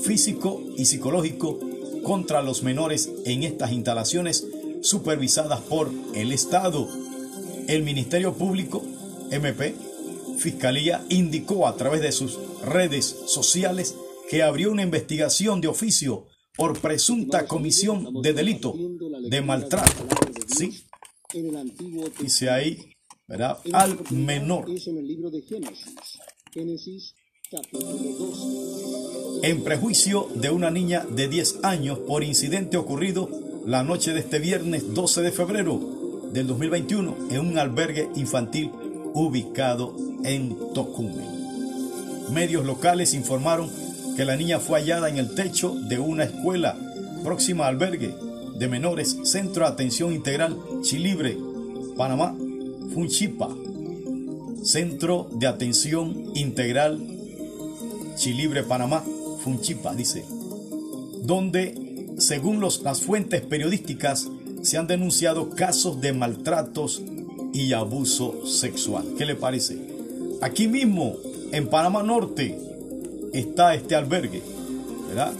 [0.03, 1.59] físico y psicológico
[2.03, 4.47] contra los menores en estas instalaciones
[4.81, 6.87] supervisadas por el Estado.
[7.67, 8.83] El Ministerio Público,
[9.31, 9.75] MP,
[10.37, 13.95] Fiscalía, indicó a través de sus redes sociales
[14.29, 18.73] que abrió una investigación de oficio por presunta comisión de delito
[19.29, 19.91] de maltrato.
[20.47, 20.83] ¿Sí?
[22.19, 22.93] Dice ahí,
[23.27, 23.57] ¿verdad?
[23.73, 24.65] Al menor.
[29.43, 33.29] en prejuicio de una niña de 10 años por incidente ocurrido
[33.65, 38.71] la noche de este viernes 12 de febrero del 2021 en un albergue infantil
[39.13, 42.33] ubicado en Tocumen.
[42.33, 43.69] Medios locales informaron
[44.15, 46.77] que la niña fue hallada en el techo de una escuela
[47.23, 48.26] próxima al albergue
[48.57, 51.37] de menores Centro de Atención Integral Chilibre,
[51.95, 52.35] Panamá,
[52.93, 53.49] Funchipa.
[54.63, 56.99] Centro de Atención Integral
[58.17, 59.03] Chilibre, Panamá,
[59.43, 60.25] Funchipa, dice,
[61.21, 64.27] donde, según los, las fuentes periodísticas,
[64.63, 67.01] se han denunciado casos de maltratos
[67.53, 69.05] y abuso sexual.
[69.17, 69.77] ¿Qué le parece?
[70.41, 71.15] Aquí mismo,
[71.51, 72.59] en Panamá Norte,
[73.33, 74.41] está este albergue,
[75.07, 75.33] ¿verdad?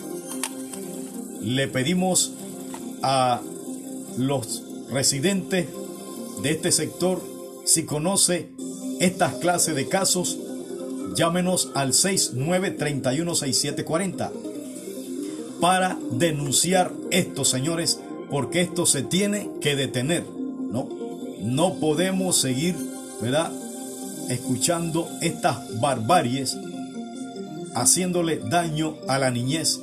[1.42, 2.34] Le pedimos
[3.02, 3.42] a
[4.18, 5.68] los residentes
[6.42, 7.22] de este sector
[7.68, 8.50] si conoce
[9.00, 10.40] estas clases de casos,
[11.16, 14.32] llámenos al 69316740
[15.60, 20.24] para denunciar esto, señores, porque esto se tiene que detener,
[20.72, 20.88] ¿no?
[21.42, 22.78] No podemos seguir,
[23.22, 23.52] ¿verdad?
[24.30, 26.58] Escuchando estas barbaries,
[27.76, 29.80] haciéndole daño a la niñez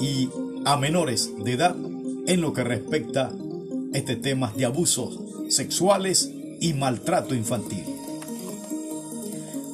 [0.00, 0.28] y
[0.64, 1.74] a menores de edad
[2.32, 3.32] en lo que respecta a
[3.92, 5.20] este tema de abusos
[5.50, 6.30] sexuales
[6.60, 7.84] y maltrato infantil.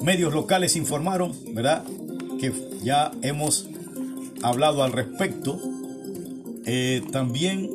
[0.03, 1.85] Medios locales informaron, ¿verdad?,
[2.41, 2.53] que
[2.83, 3.69] ya hemos
[4.43, 5.61] hablado al respecto.
[6.67, 7.71] Eh, también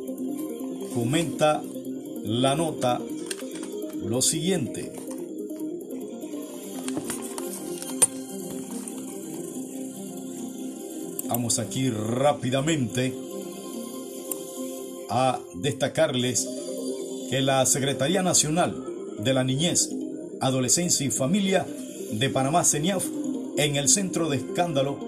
[0.94, 1.62] comenta
[2.22, 3.00] la nota
[4.04, 4.92] lo siguiente.
[11.28, 13.23] Vamos aquí rápidamente
[15.16, 16.48] a destacarles
[17.30, 18.74] que la Secretaría Nacional
[19.20, 19.90] de la Niñez,
[20.40, 21.64] Adolescencia y Familia
[22.10, 23.04] de Panamá, CENIAF,
[23.56, 24.98] en el centro de escándalo,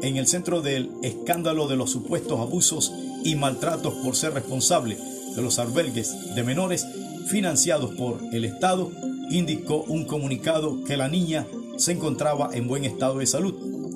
[0.00, 2.92] en el centro del escándalo de los supuestos abusos
[3.24, 4.96] y maltratos por ser responsable
[5.34, 6.86] de los albergues de menores
[7.26, 8.92] financiados por el Estado,
[9.30, 11.48] indicó un comunicado que la niña
[11.78, 13.54] se encontraba en buen estado de salud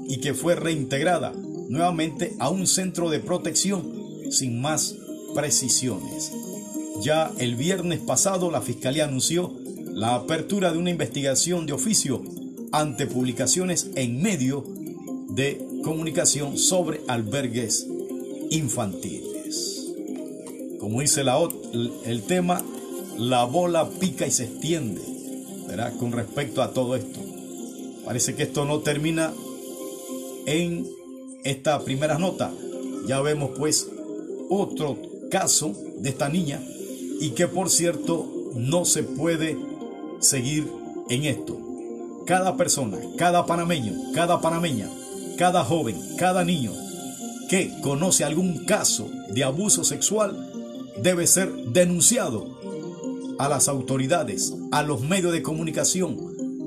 [0.09, 1.33] y que fue reintegrada
[1.69, 4.01] nuevamente a un centro de protección
[4.31, 4.97] sin más
[5.35, 6.33] precisiones.
[7.01, 9.53] Ya el viernes pasado la Fiscalía anunció
[9.93, 12.23] la apertura de una investigación de oficio
[12.73, 14.65] ante publicaciones en medio
[15.31, 17.87] de comunicación sobre albergues
[18.51, 19.93] infantiles.
[20.79, 21.39] Como dice la,
[22.05, 22.63] el tema,
[23.19, 25.01] la bola pica y se extiende
[25.67, 25.97] ¿verdad?
[25.99, 27.21] con respecto a todo esto.
[28.05, 29.33] Parece que esto no termina
[30.47, 30.87] en
[31.45, 32.53] esta primera nota.
[33.07, 33.89] Ya vemos pues
[34.49, 36.61] otro caso de esta niña
[37.21, 39.57] y que por cierto no se puede
[40.21, 40.67] seguir
[41.09, 41.59] en esto.
[42.27, 44.89] Cada persona, cada panameño, cada panameña,
[45.39, 46.73] cada joven, cada niño
[47.49, 50.53] que conoce algún caso de abuso sexual
[51.03, 52.59] debe ser denunciado
[53.39, 56.19] a las autoridades, a los medios de comunicación,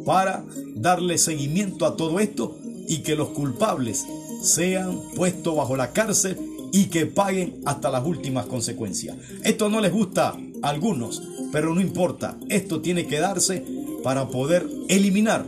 [0.05, 0.43] para
[0.75, 2.57] darle seguimiento a todo esto
[2.87, 4.05] y que los culpables
[4.41, 6.37] sean puestos bajo la cárcel
[6.73, 9.15] y que paguen hasta las últimas consecuencias.
[9.43, 11.21] Esto no les gusta a algunos,
[11.51, 13.63] pero no importa, esto tiene que darse
[14.03, 15.45] para poder eliminar,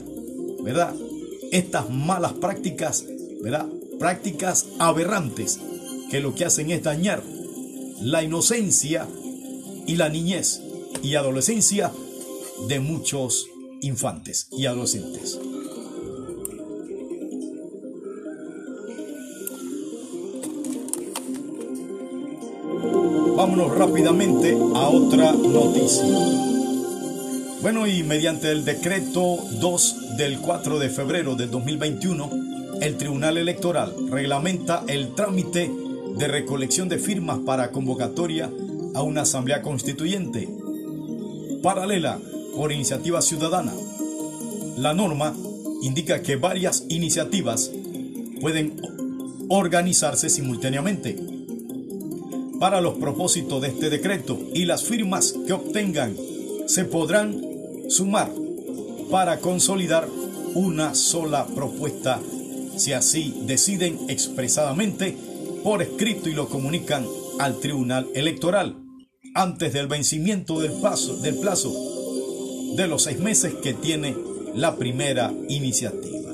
[0.63, 0.93] ¿verdad?
[1.51, 3.05] Estas malas prácticas,
[3.41, 3.65] ¿verdad?
[3.99, 5.59] Prácticas aberrantes
[6.11, 7.23] que lo que hacen es dañar
[8.01, 9.07] la inocencia
[9.87, 10.61] y la niñez
[11.01, 11.91] y adolescencia
[12.67, 13.47] de muchos
[13.81, 15.39] infantes y adolescentes.
[23.55, 26.03] Rápidamente a otra noticia.
[27.61, 32.29] Bueno, y mediante el decreto 2 del 4 de febrero de 2021,
[32.81, 35.71] el Tribunal Electoral reglamenta el trámite
[36.17, 38.51] de recolección de firmas para convocatoria
[38.93, 40.49] a una asamblea constituyente
[41.63, 42.19] paralela
[42.57, 43.71] por iniciativa ciudadana.
[44.77, 45.33] La norma
[45.81, 47.71] indica que varias iniciativas
[48.41, 48.81] pueden
[49.47, 51.34] organizarse simultáneamente
[52.59, 56.15] para los propósitos de este decreto y las firmas que obtengan
[56.67, 57.39] se podrán
[57.89, 58.31] sumar
[59.11, 60.07] para consolidar
[60.53, 62.19] una sola propuesta
[62.77, 65.15] si así deciden expresadamente
[65.63, 67.05] por escrito y lo comunican
[67.39, 68.75] al Tribunal Electoral
[69.33, 71.17] antes del vencimiento del, plazo
[72.75, 74.15] de los seis meses que tiene
[74.53, 76.31] la primera iniciativa.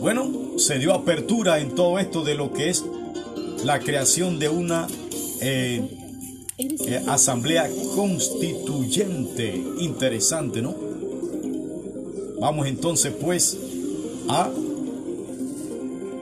[0.00, 2.84] Bueno, se dio apertura en todo esto de lo que es
[3.64, 4.86] la creación de una
[5.40, 5.82] eh,
[6.58, 9.62] eh, asamblea constituyente.
[9.78, 10.74] Interesante, ¿no?
[12.40, 13.58] Vamos entonces pues
[14.28, 14.50] a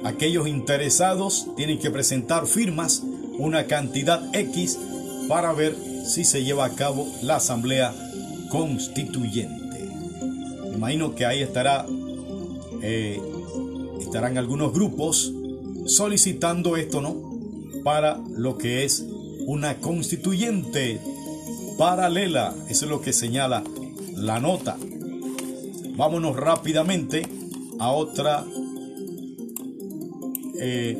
[0.04, 3.02] aquellos interesados tienen que presentar firmas,
[3.38, 4.78] una cantidad X
[5.28, 5.74] para ver
[6.04, 7.94] si se lleva a cabo la asamblea
[8.50, 9.88] constituyente.
[10.68, 11.86] Me imagino que ahí estará,
[12.82, 13.20] eh,
[14.00, 15.32] estarán algunos grupos
[15.86, 17.23] solicitando esto, ¿no?
[17.82, 19.04] Para lo que es
[19.46, 21.00] una constituyente
[21.76, 22.54] paralela.
[22.68, 23.62] Eso es lo que señala
[24.14, 24.76] la nota.
[25.96, 27.26] Vámonos rápidamente
[27.78, 28.44] a otra
[30.60, 30.98] eh,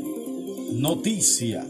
[0.73, 1.65] noticia.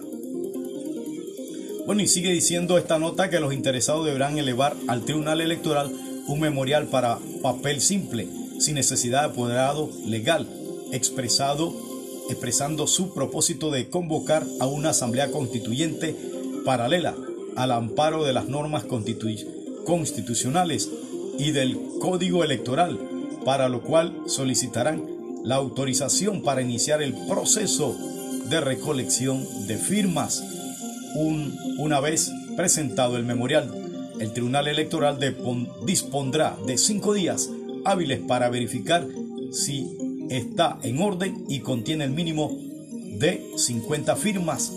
[1.87, 5.93] Bueno, y sigue diciendo esta nota que los interesados deberán elevar al Tribunal Electoral
[6.27, 8.27] un memorial para papel simple,
[8.59, 10.49] sin necesidad de apoderado legal,
[10.93, 11.75] expresado,
[12.29, 16.17] expresando su propósito de convocar a una asamblea constituyente
[16.65, 17.15] paralela
[17.57, 18.85] al amparo de las normas
[19.85, 20.91] constitucionales
[21.39, 22.99] y del Código Electoral,
[23.45, 25.05] para lo cual solicitarán
[25.45, 27.97] la autorización para iniciar el proceso
[28.49, 30.43] de recolección de firmas.
[31.79, 33.71] una vez presentado el memorial,
[34.21, 35.19] el Tribunal Electoral
[35.85, 37.51] dispondrá de cinco días
[37.85, 39.07] hábiles para verificar
[39.53, 39.97] si
[40.31, 42.51] está en orden y contiene el mínimo
[43.19, 44.73] de 50 firmas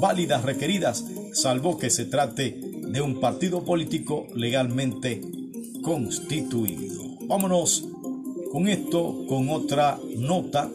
[0.00, 5.20] válidas requeridas, salvo que se trate de un partido político legalmente
[5.82, 7.02] constituido.
[7.26, 7.84] Vámonos
[8.52, 10.70] con esto, con otra nota.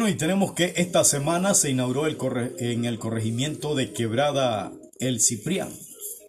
[0.00, 2.16] Bueno, y tenemos que esta semana se inauguró el
[2.58, 5.70] en el corregimiento de Quebrada El Ciprián,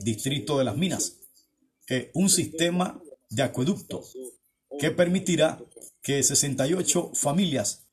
[0.01, 1.19] distrito de las Minas,
[2.13, 4.03] un sistema de acueducto
[4.77, 5.57] que permitirá
[6.03, 7.87] que 68 familias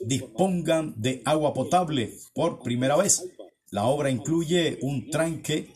[0.00, 3.22] dispongan de agua potable por primera vez.
[3.70, 5.68] La obra incluye un, tanque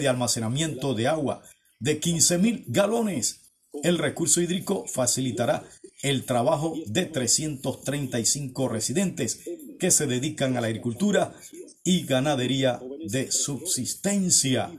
[0.00, 1.42] de almacenamiento de agua
[1.78, 3.52] de 15.000 galones.
[3.82, 5.62] El recurso hídrico facilitará
[6.04, 9.40] el trabajo de 335 residentes
[9.80, 11.34] que se dedican a la agricultura
[11.82, 12.78] y ganadería
[13.08, 14.70] de subsistencia.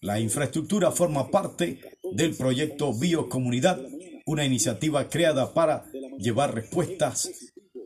[0.00, 1.78] La infraestructura forma parte
[2.14, 3.80] del proyecto Biocomunidad,
[4.24, 5.84] una iniciativa creada para
[6.18, 7.30] llevar respuestas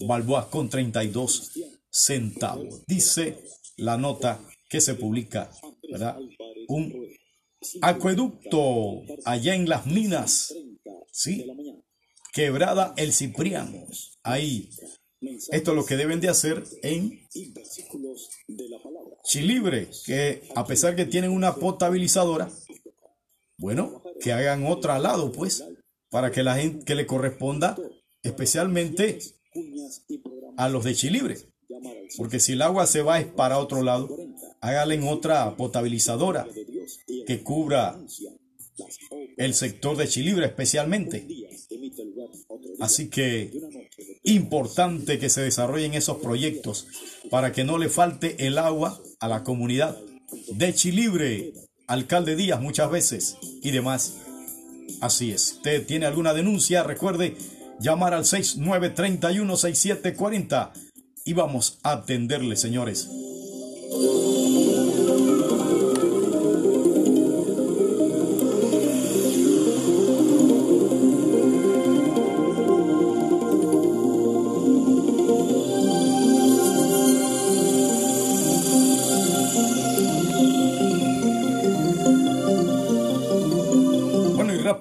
[0.01, 1.53] balboas con 32
[1.89, 2.83] centavos.
[2.87, 3.41] Dice
[3.77, 5.49] la nota que se publica.
[6.67, 7.07] Un
[7.81, 10.53] acueducto allá en las minas
[11.13, 11.45] ¿sí?
[12.33, 13.85] Quebrada el Cipriano.
[14.23, 14.69] Ahí.
[15.21, 17.25] Esto es lo que deben de hacer en
[19.23, 22.49] Chilibre, que a pesar que tienen una potabilizadora,
[23.57, 25.63] bueno, que hagan otra al lado, pues,
[26.09, 27.77] para que la gente que le corresponda,
[28.21, 29.19] especialmente
[30.57, 31.37] a los de Chilibre.
[32.17, 34.15] Porque si el agua se va es para otro lado,
[34.61, 36.47] háganle otra potabilizadora
[37.25, 37.99] que cubra
[39.37, 41.25] el sector de Chilibre especialmente.
[42.79, 43.51] Así que
[44.23, 46.87] importante que se desarrollen esos proyectos
[47.33, 49.97] para que no le falte el agua a la comunidad
[50.51, 51.51] de Chilibre,
[51.87, 54.17] alcalde Díaz muchas veces y demás.
[55.01, 55.53] Así es.
[55.53, 57.35] Usted tiene alguna denuncia, recuerde
[57.79, 60.73] llamar al 6931-6740
[61.25, 63.09] y vamos a atenderle, señores.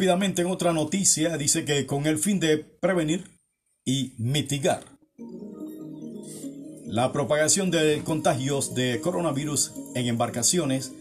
[0.08, 3.24] En otra noticia dice que con el fin de prevenir
[3.84, 4.82] y mitigar
[6.86, 10.92] la propagación de contagios de coronavirus en embarcaciones,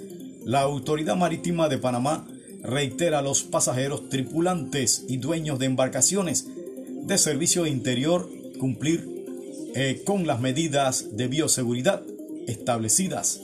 [0.45, 2.28] la Autoridad Marítima de Panamá
[2.62, 6.47] reitera a los pasajeros, tripulantes y dueños de embarcaciones
[7.04, 8.30] de servicio interior
[8.60, 9.06] cumplir
[9.74, 12.04] eh, con las medidas de bioseguridad
[12.47, 13.41] establecidas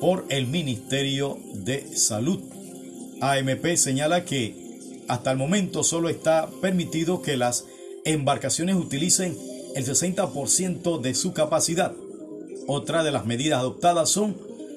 [0.00, 2.40] por el Ministerio de Salud.
[3.20, 4.59] AMP señala que
[5.10, 7.64] hasta el momento solo está permitido que las
[8.04, 9.36] embarcaciones utilicen
[9.74, 11.92] el 60% de su capacidad.
[12.68, 14.36] Otra de las medidas adoptadas son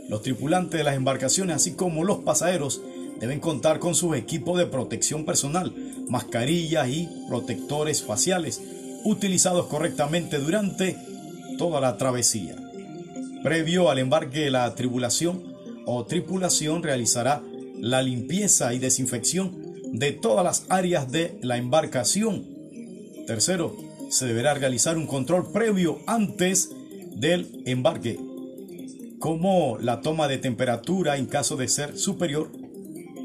[0.10, 2.82] los tripulantes de las embarcaciones, así como los pasajeros,
[3.20, 5.72] deben contar con su equipo de protección personal,
[6.10, 8.60] mascarillas y protectores faciales
[9.06, 10.98] utilizados correctamente durante
[11.60, 12.56] toda la travesía.
[13.44, 15.44] Previo al embarque, la tribulación
[15.86, 17.44] o tripulación realizará
[17.80, 19.63] la limpieza y desinfección
[19.94, 22.46] de todas las áreas de la embarcación.
[23.28, 23.78] Tercero,
[24.10, 26.72] se deberá realizar un control previo antes
[27.16, 28.20] del embarque,
[29.20, 32.52] como la toma de temperatura en caso de ser superior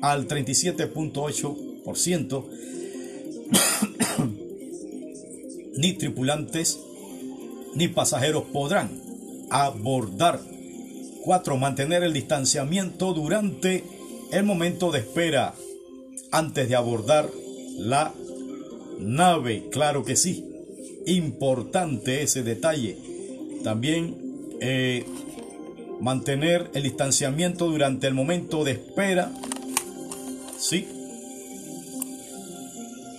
[0.02, 2.44] al 37.8%,
[5.78, 6.78] ni tripulantes
[7.74, 8.90] ni pasajeros podrán
[9.50, 10.38] abordar.
[11.24, 11.56] 4.
[11.56, 13.84] Mantener el distanciamiento durante
[14.32, 15.54] el momento de espera
[16.30, 17.28] antes de abordar
[17.78, 18.12] la
[18.98, 19.68] nave.
[19.70, 20.44] Claro que sí.
[21.06, 22.96] Importante ese detalle.
[23.64, 24.16] También
[24.60, 25.04] eh,
[26.00, 29.32] mantener el distanciamiento durante el momento de espera.
[30.58, 30.86] Sí.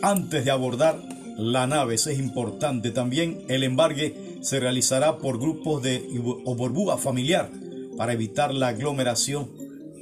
[0.02, 1.00] Antes de abordar
[1.38, 1.96] la nave.
[1.96, 2.92] Eso es importante.
[2.92, 6.04] También el embargue se realizará por grupos de
[6.46, 7.50] o burbuja familiar
[7.98, 9.50] para evitar la aglomeración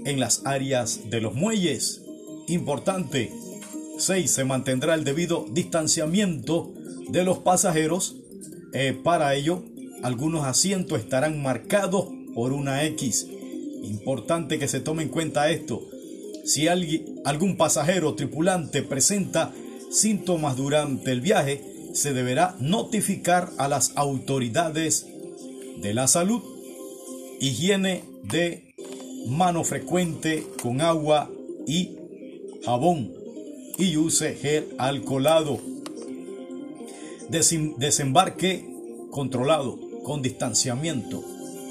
[0.05, 2.03] en las áreas de los muelles.
[2.47, 3.31] Importante.
[3.97, 4.31] 6.
[4.31, 6.73] Se mantendrá el debido distanciamiento
[7.09, 8.15] de los pasajeros.
[8.73, 9.63] Eh, para ello,
[10.03, 13.27] algunos asientos estarán marcados por una X.
[13.83, 15.81] Importante que se tome en cuenta esto.
[16.45, 19.53] Si alguien, algún pasajero tripulante presenta
[19.91, 25.07] síntomas durante el viaje, se deberá notificar a las autoridades
[25.81, 26.41] de la salud.
[27.41, 28.73] Higiene de
[29.27, 31.29] mano frecuente con agua
[31.65, 31.96] y
[32.67, 33.13] jabón
[33.77, 35.57] y use gel alcoholado.
[37.29, 38.65] desembarque
[39.09, 41.23] controlado con distanciamiento.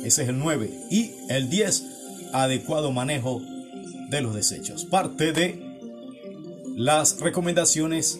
[0.05, 0.71] Ese es el 9.
[0.91, 1.85] Y el 10,
[2.33, 3.43] adecuado manejo
[4.09, 4.87] de los desechos.
[4.87, 5.63] Parte de
[6.77, 8.19] las recomendaciones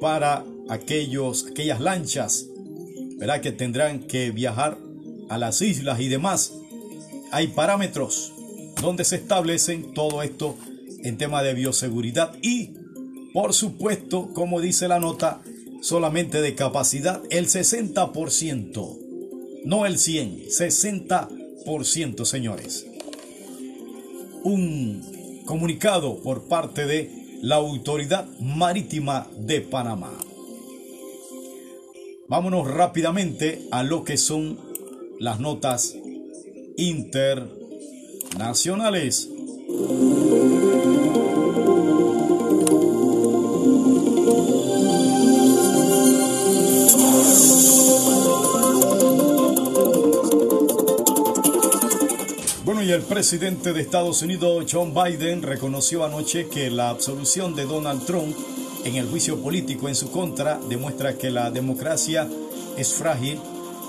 [0.00, 2.46] para aquellos, aquellas lanchas
[3.18, 3.40] ¿verdad?
[3.40, 4.78] que tendrán que viajar
[5.28, 6.52] a las islas y demás.
[7.30, 8.32] Hay parámetros
[8.82, 10.56] donde se establecen todo esto
[11.06, 12.74] en tema de bioseguridad y,
[13.32, 15.40] por supuesto, como dice la nota,
[15.80, 18.98] solamente de capacidad el 60%,
[19.64, 22.86] no el 100, 60%, señores.
[24.42, 30.12] Un comunicado por parte de la Autoridad Marítima de Panamá.
[32.28, 34.58] Vámonos rápidamente a lo que son
[35.20, 35.94] las notas
[36.76, 39.28] internacionales.
[52.86, 58.06] Y el presidente de Estados Unidos, John Biden, reconoció anoche que la absolución de Donald
[58.06, 58.36] Trump
[58.84, 62.28] en el juicio político en su contra demuestra que la democracia
[62.76, 63.40] es frágil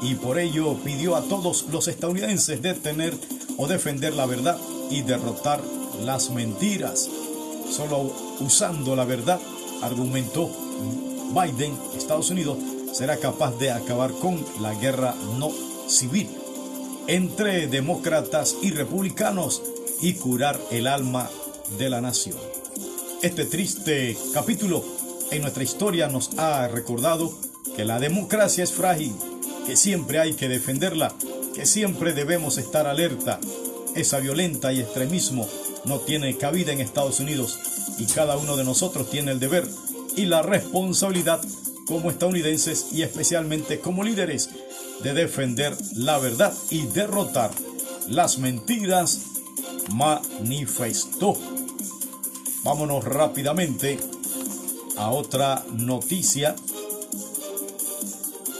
[0.02, 3.14] y por ello pidió a todos los estadounidenses detener
[3.58, 4.58] o defender la verdad
[4.90, 5.62] y derrotar
[6.04, 7.08] las mentiras.
[7.70, 9.40] Solo usando la verdad,
[9.84, 10.50] argumentó
[11.36, 12.58] Biden, Estados Unidos
[12.94, 15.52] será capaz de acabar con la guerra no
[15.88, 16.47] civil
[17.08, 19.62] entre demócratas y republicanos
[20.02, 21.30] y curar el alma
[21.80, 22.38] de la nación.
[23.22, 24.84] Este triste capítulo
[25.32, 27.34] en nuestra historia nos ha recordado
[27.76, 29.14] que la democracia es frágil,
[29.66, 31.14] que siempre hay que defenderla,
[31.56, 33.40] que siempre debemos estar alerta.
[33.96, 35.48] Esa violenta y extremismo
[35.86, 37.58] no tiene cabida en Estados Unidos
[37.98, 39.68] y cada uno de nosotros tiene el deber
[40.16, 41.42] y la responsabilidad
[41.88, 44.50] como estadounidenses y especialmente como líderes
[45.04, 47.52] de defender la verdad y derrotar
[48.08, 49.22] las mentiras,
[49.94, 51.38] manifestó.
[52.64, 53.98] Vámonos rápidamente
[54.98, 56.56] a otra noticia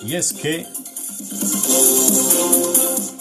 [0.04, 0.66] y es que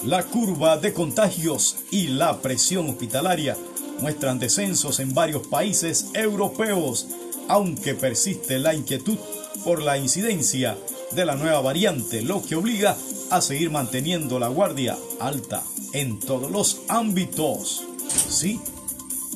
[0.05, 3.57] la curva de contagios y la presión hospitalaria
[3.99, 7.07] muestran descensos en varios países europeos,
[7.47, 9.17] aunque persiste la inquietud
[9.65, 10.77] por la incidencia
[11.11, 12.97] de la nueva variante, lo que obliga
[13.29, 17.83] a seguir manteniendo la guardia alta en todos los ámbitos.
[18.29, 18.59] Sí,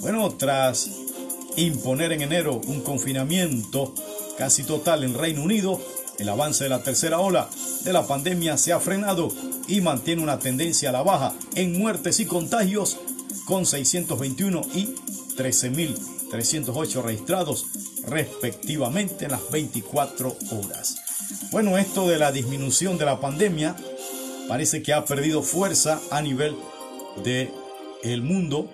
[0.01, 0.89] bueno, tras
[1.55, 3.93] imponer en enero un confinamiento
[4.37, 5.79] casi total en Reino Unido,
[6.17, 7.49] el avance de la tercera ola
[7.83, 9.29] de la pandemia se ha frenado
[9.67, 12.97] y mantiene una tendencia a la baja en muertes y contagios
[13.45, 14.95] con 621 y
[15.35, 17.65] 13.308 registrados
[18.07, 21.00] respectivamente en las 24 horas.
[21.51, 23.75] Bueno, esto de la disminución de la pandemia
[24.47, 26.55] parece que ha perdido fuerza a nivel
[27.25, 27.51] de
[28.03, 28.71] el mundo,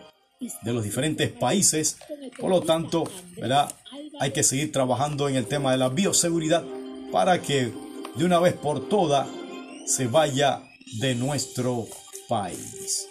[0.62, 1.98] de los diferentes países,
[2.40, 3.06] Por lo tanto,
[3.36, 3.74] ¿verdad?
[4.20, 6.64] hay que seguir trabajando en el tema de la bioseguridad
[7.12, 7.74] para que
[8.16, 9.28] de una vez por todas
[9.88, 10.62] se vaya
[11.00, 11.88] de nuestro
[12.30, 13.08] país.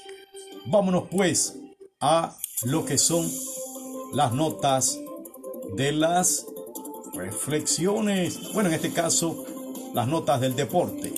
[0.66, 1.56] Vámonos pues
[1.98, 3.28] a lo que son
[4.14, 4.96] las notas
[5.76, 6.46] de las
[7.14, 8.52] reflexiones.
[8.52, 9.44] Bueno, en este caso,
[9.96, 11.12] las notas del deporte.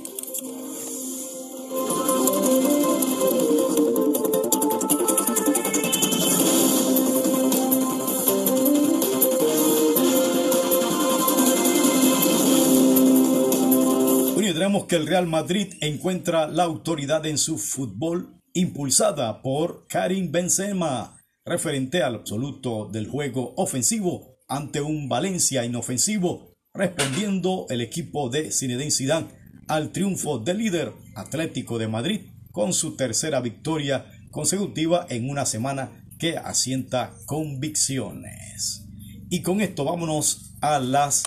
[14.87, 22.03] que el Real Madrid encuentra la autoridad en su fútbol impulsada por Karim Benzema, referente
[22.03, 29.27] al absoluto del juego ofensivo ante un Valencia inofensivo, respondiendo el equipo de Zinedine Zidane
[29.67, 32.21] al triunfo del líder Atlético de Madrid
[32.53, 38.85] con su tercera victoria consecutiva en una semana que asienta convicciones.
[39.29, 41.25] Y con esto vámonos a las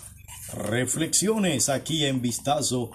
[0.53, 2.91] reflexiones aquí en Vistazo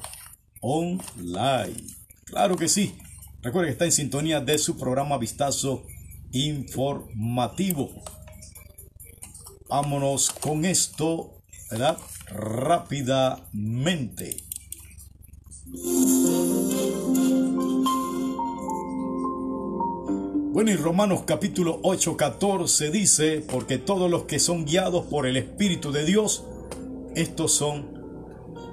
[0.62, 1.76] online.
[2.24, 2.94] Claro que sí.
[3.42, 5.84] Recuerde que está en sintonía de su programa Vistazo
[6.32, 8.02] Informativo.
[9.68, 11.98] Vámonos con esto, ¿verdad?
[12.28, 14.36] Rápidamente.
[20.52, 25.36] Bueno, y Romanos capítulo 8, 14 dice, porque todos los que son guiados por el
[25.36, 26.44] Espíritu de Dios,
[27.14, 27.86] estos son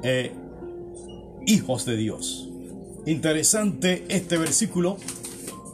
[0.02, 0.32] eh,
[1.46, 2.50] hijos de Dios.
[3.06, 4.98] Interesante este versículo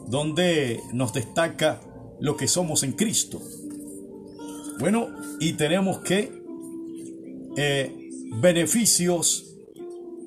[0.08, 1.80] donde nos destaca
[2.18, 3.40] lo que somos en Cristo.
[4.80, 5.08] Bueno,
[5.38, 6.39] y tenemos que
[7.56, 9.56] eh, beneficios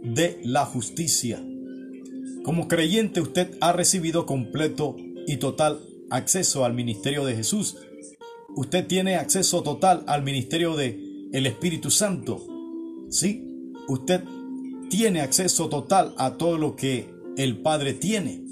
[0.03, 1.43] de la justicia.
[2.43, 4.95] Como creyente usted ha recibido completo
[5.27, 7.77] y total acceso al ministerio de Jesús.
[8.55, 10.99] Usted tiene acceso total al ministerio de
[11.31, 12.45] el Espíritu Santo.
[13.09, 14.23] Sí, usted
[14.89, 18.43] tiene acceso total a todo lo que el Padre tiene.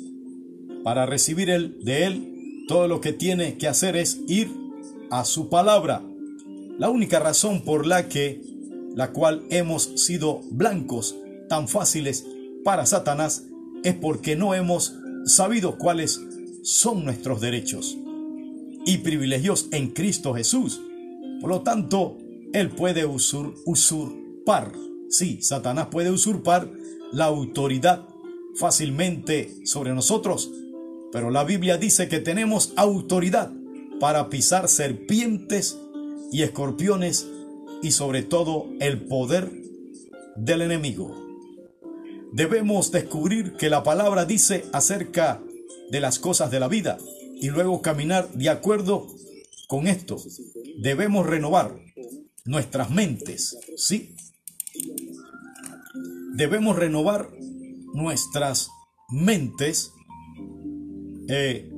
[0.83, 4.49] Para recibir el, de Él, todo lo que tiene que hacer es ir
[5.11, 6.03] a su palabra.
[6.79, 8.41] La única razón por la que,
[8.95, 11.15] la cual hemos sido blancos
[11.49, 12.25] tan fáciles
[12.63, 13.45] para Satanás,
[13.83, 16.21] es porque no hemos sabido cuáles
[16.63, 17.97] son nuestros derechos
[18.85, 20.81] y privilegios en Cristo Jesús.
[21.39, 22.17] Por lo tanto,
[22.53, 24.71] Él puede usur, usurpar
[25.11, 26.71] Sí, Satanás puede usurpar
[27.11, 28.07] la autoridad
[28.55, 30.49] fácilmente sobre nosotros,
[31.11, 33.51] pero la Biblia dice que tenemos autoridad
[33.99, 35.77] para pisar serpientes
[36.31, 37.27] y escorpiones
[37.81, 39.51] y sobre todo el poder
[40.35, 41.15] del enemigo.
[42.33, 45.41] Debemos descubrir que la palabra dice acerca
[45.89, 46.97] de las cosas de la vida
[47.41, 49.07] y luego caminar de acuerdo
[49.67, 50.17] con esto.
[50.77, 51.75] Debemos renovar
[52.45, 54.15] nuestras mentes, ¿sí?
[56.33, 57.29] debemos renovar
[57.93, 58.71] nuestras
[59.09, 59.93] mentes
[61.27, 61.71] eh,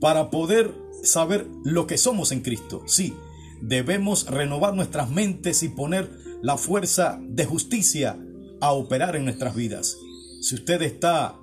[0.00, 2.82] para poder saber lo que somos en Cristo.
[2.86, 3.14] Sí,
[3.62, 6.10] debemos renovar nuestras mentes y poner
[6.42, 8.18] la fuerza de justicia
[8.60, 9.96] a operar en nuestras vidas.
[10.42, 11.36] Si usted está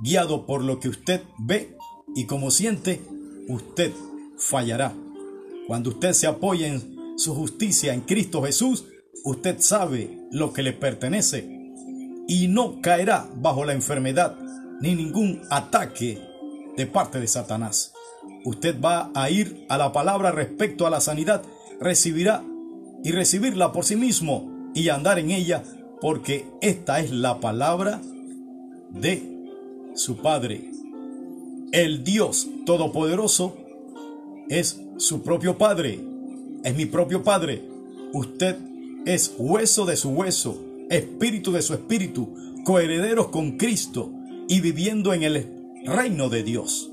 [0.00, 1.76] guiado por lo que usted ve
[2.14, 3.00] y como siente,
[3.48, 3.92] usted
[4.36, 4.94] fallará.
[5.66, 8.84] Cuando usted se apoya en su justicia en Cristo Jesús,
[9.24, 11.48] usted sabe lo que le pertenece
[12.28, 14.36] y no caerá bajo la enfermedad
[14.80, 16.20] ni ningún ataque
[16.76, 17.92] de parte de Satanás.
[18.44, 21.42] Usted va a ir a la palabra respecto a la sanidad,
[21.82, 22.44] recibirá
[23.04, 25.62] y recibirla por sí mismo y andar en ella
[26.00, 28.00] porque esta es la palabra
[28.90, 29.22] de
[29.94, 30.70] su Padre.
[31.72, 33.56] El Dios Todopoderoso
[34.48, 36.00] es su propio Padre,
[36.64, 37.62] es mi propio Padre.
[38.12, 38.56] Usted
[39.06, 40.60] es hueso de su hueso,
[40.90, 44.12] espíritu de su espíritu, coherederos con Cristo
[44.48, 45.46] y viviendo en el
[45.84, 46.90] reino de Dios.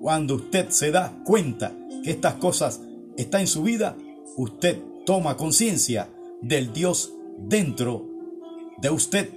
[0.00, 1.72] Cuando usted se da cuenta
[2.02, 2.80] que estas cosas
[3.16, 3.96] están en su vida,
[4.36, 6.10] usted toma conciencia
[6.40, 8.08] del Dios dentro
[8.78, 9.30] de usted.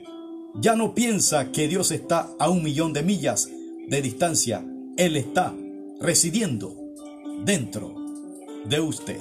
[0.55, 3.49] Ya no piensa que Dios está a un millón de millas
[3.87, 4.65] de distancia.
[4.97, 5.53] Él está
[5.99, 6.75] residiendo
[7.45, 7.95] dentro
[8.67, 9.19] de usted.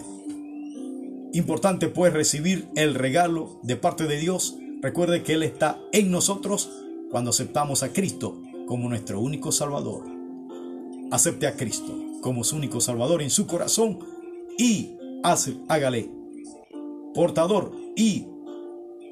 [1.33, 4.57] Importante pues recibir el regalo de parte de Dios.
[4.81, 6.70] Recuerde que Él está en nosotros
[7.11, 10.05] cuando aceptamos a Cristo como nuestro único Salvador.
[11.11, 13.99] Acepte a Cristo como su único Salvador en su corazón
[14.59, 14.96] y
[15.68, 16.09] hágale
[17.14, 18.27] portador y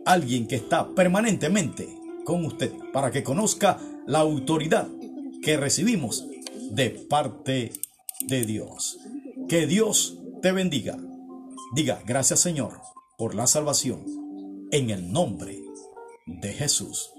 [0.07, 1.89] alguien que está permanentemente
[2.25, 4.89] con usted para que conozca la autoridad
[5.43, 6.27] que recibimos
[6.71, 7.73] de parte
[8.27, 8.99] de Dios.
[9.49, 10.97] Que Dios te bendiga.
[11.75, 12.81] Diga gracias Señor
[13.19, 14.05] por la salvación
[14.71, 15.61] en el nombre
[16.27, 17.14] de Jesús.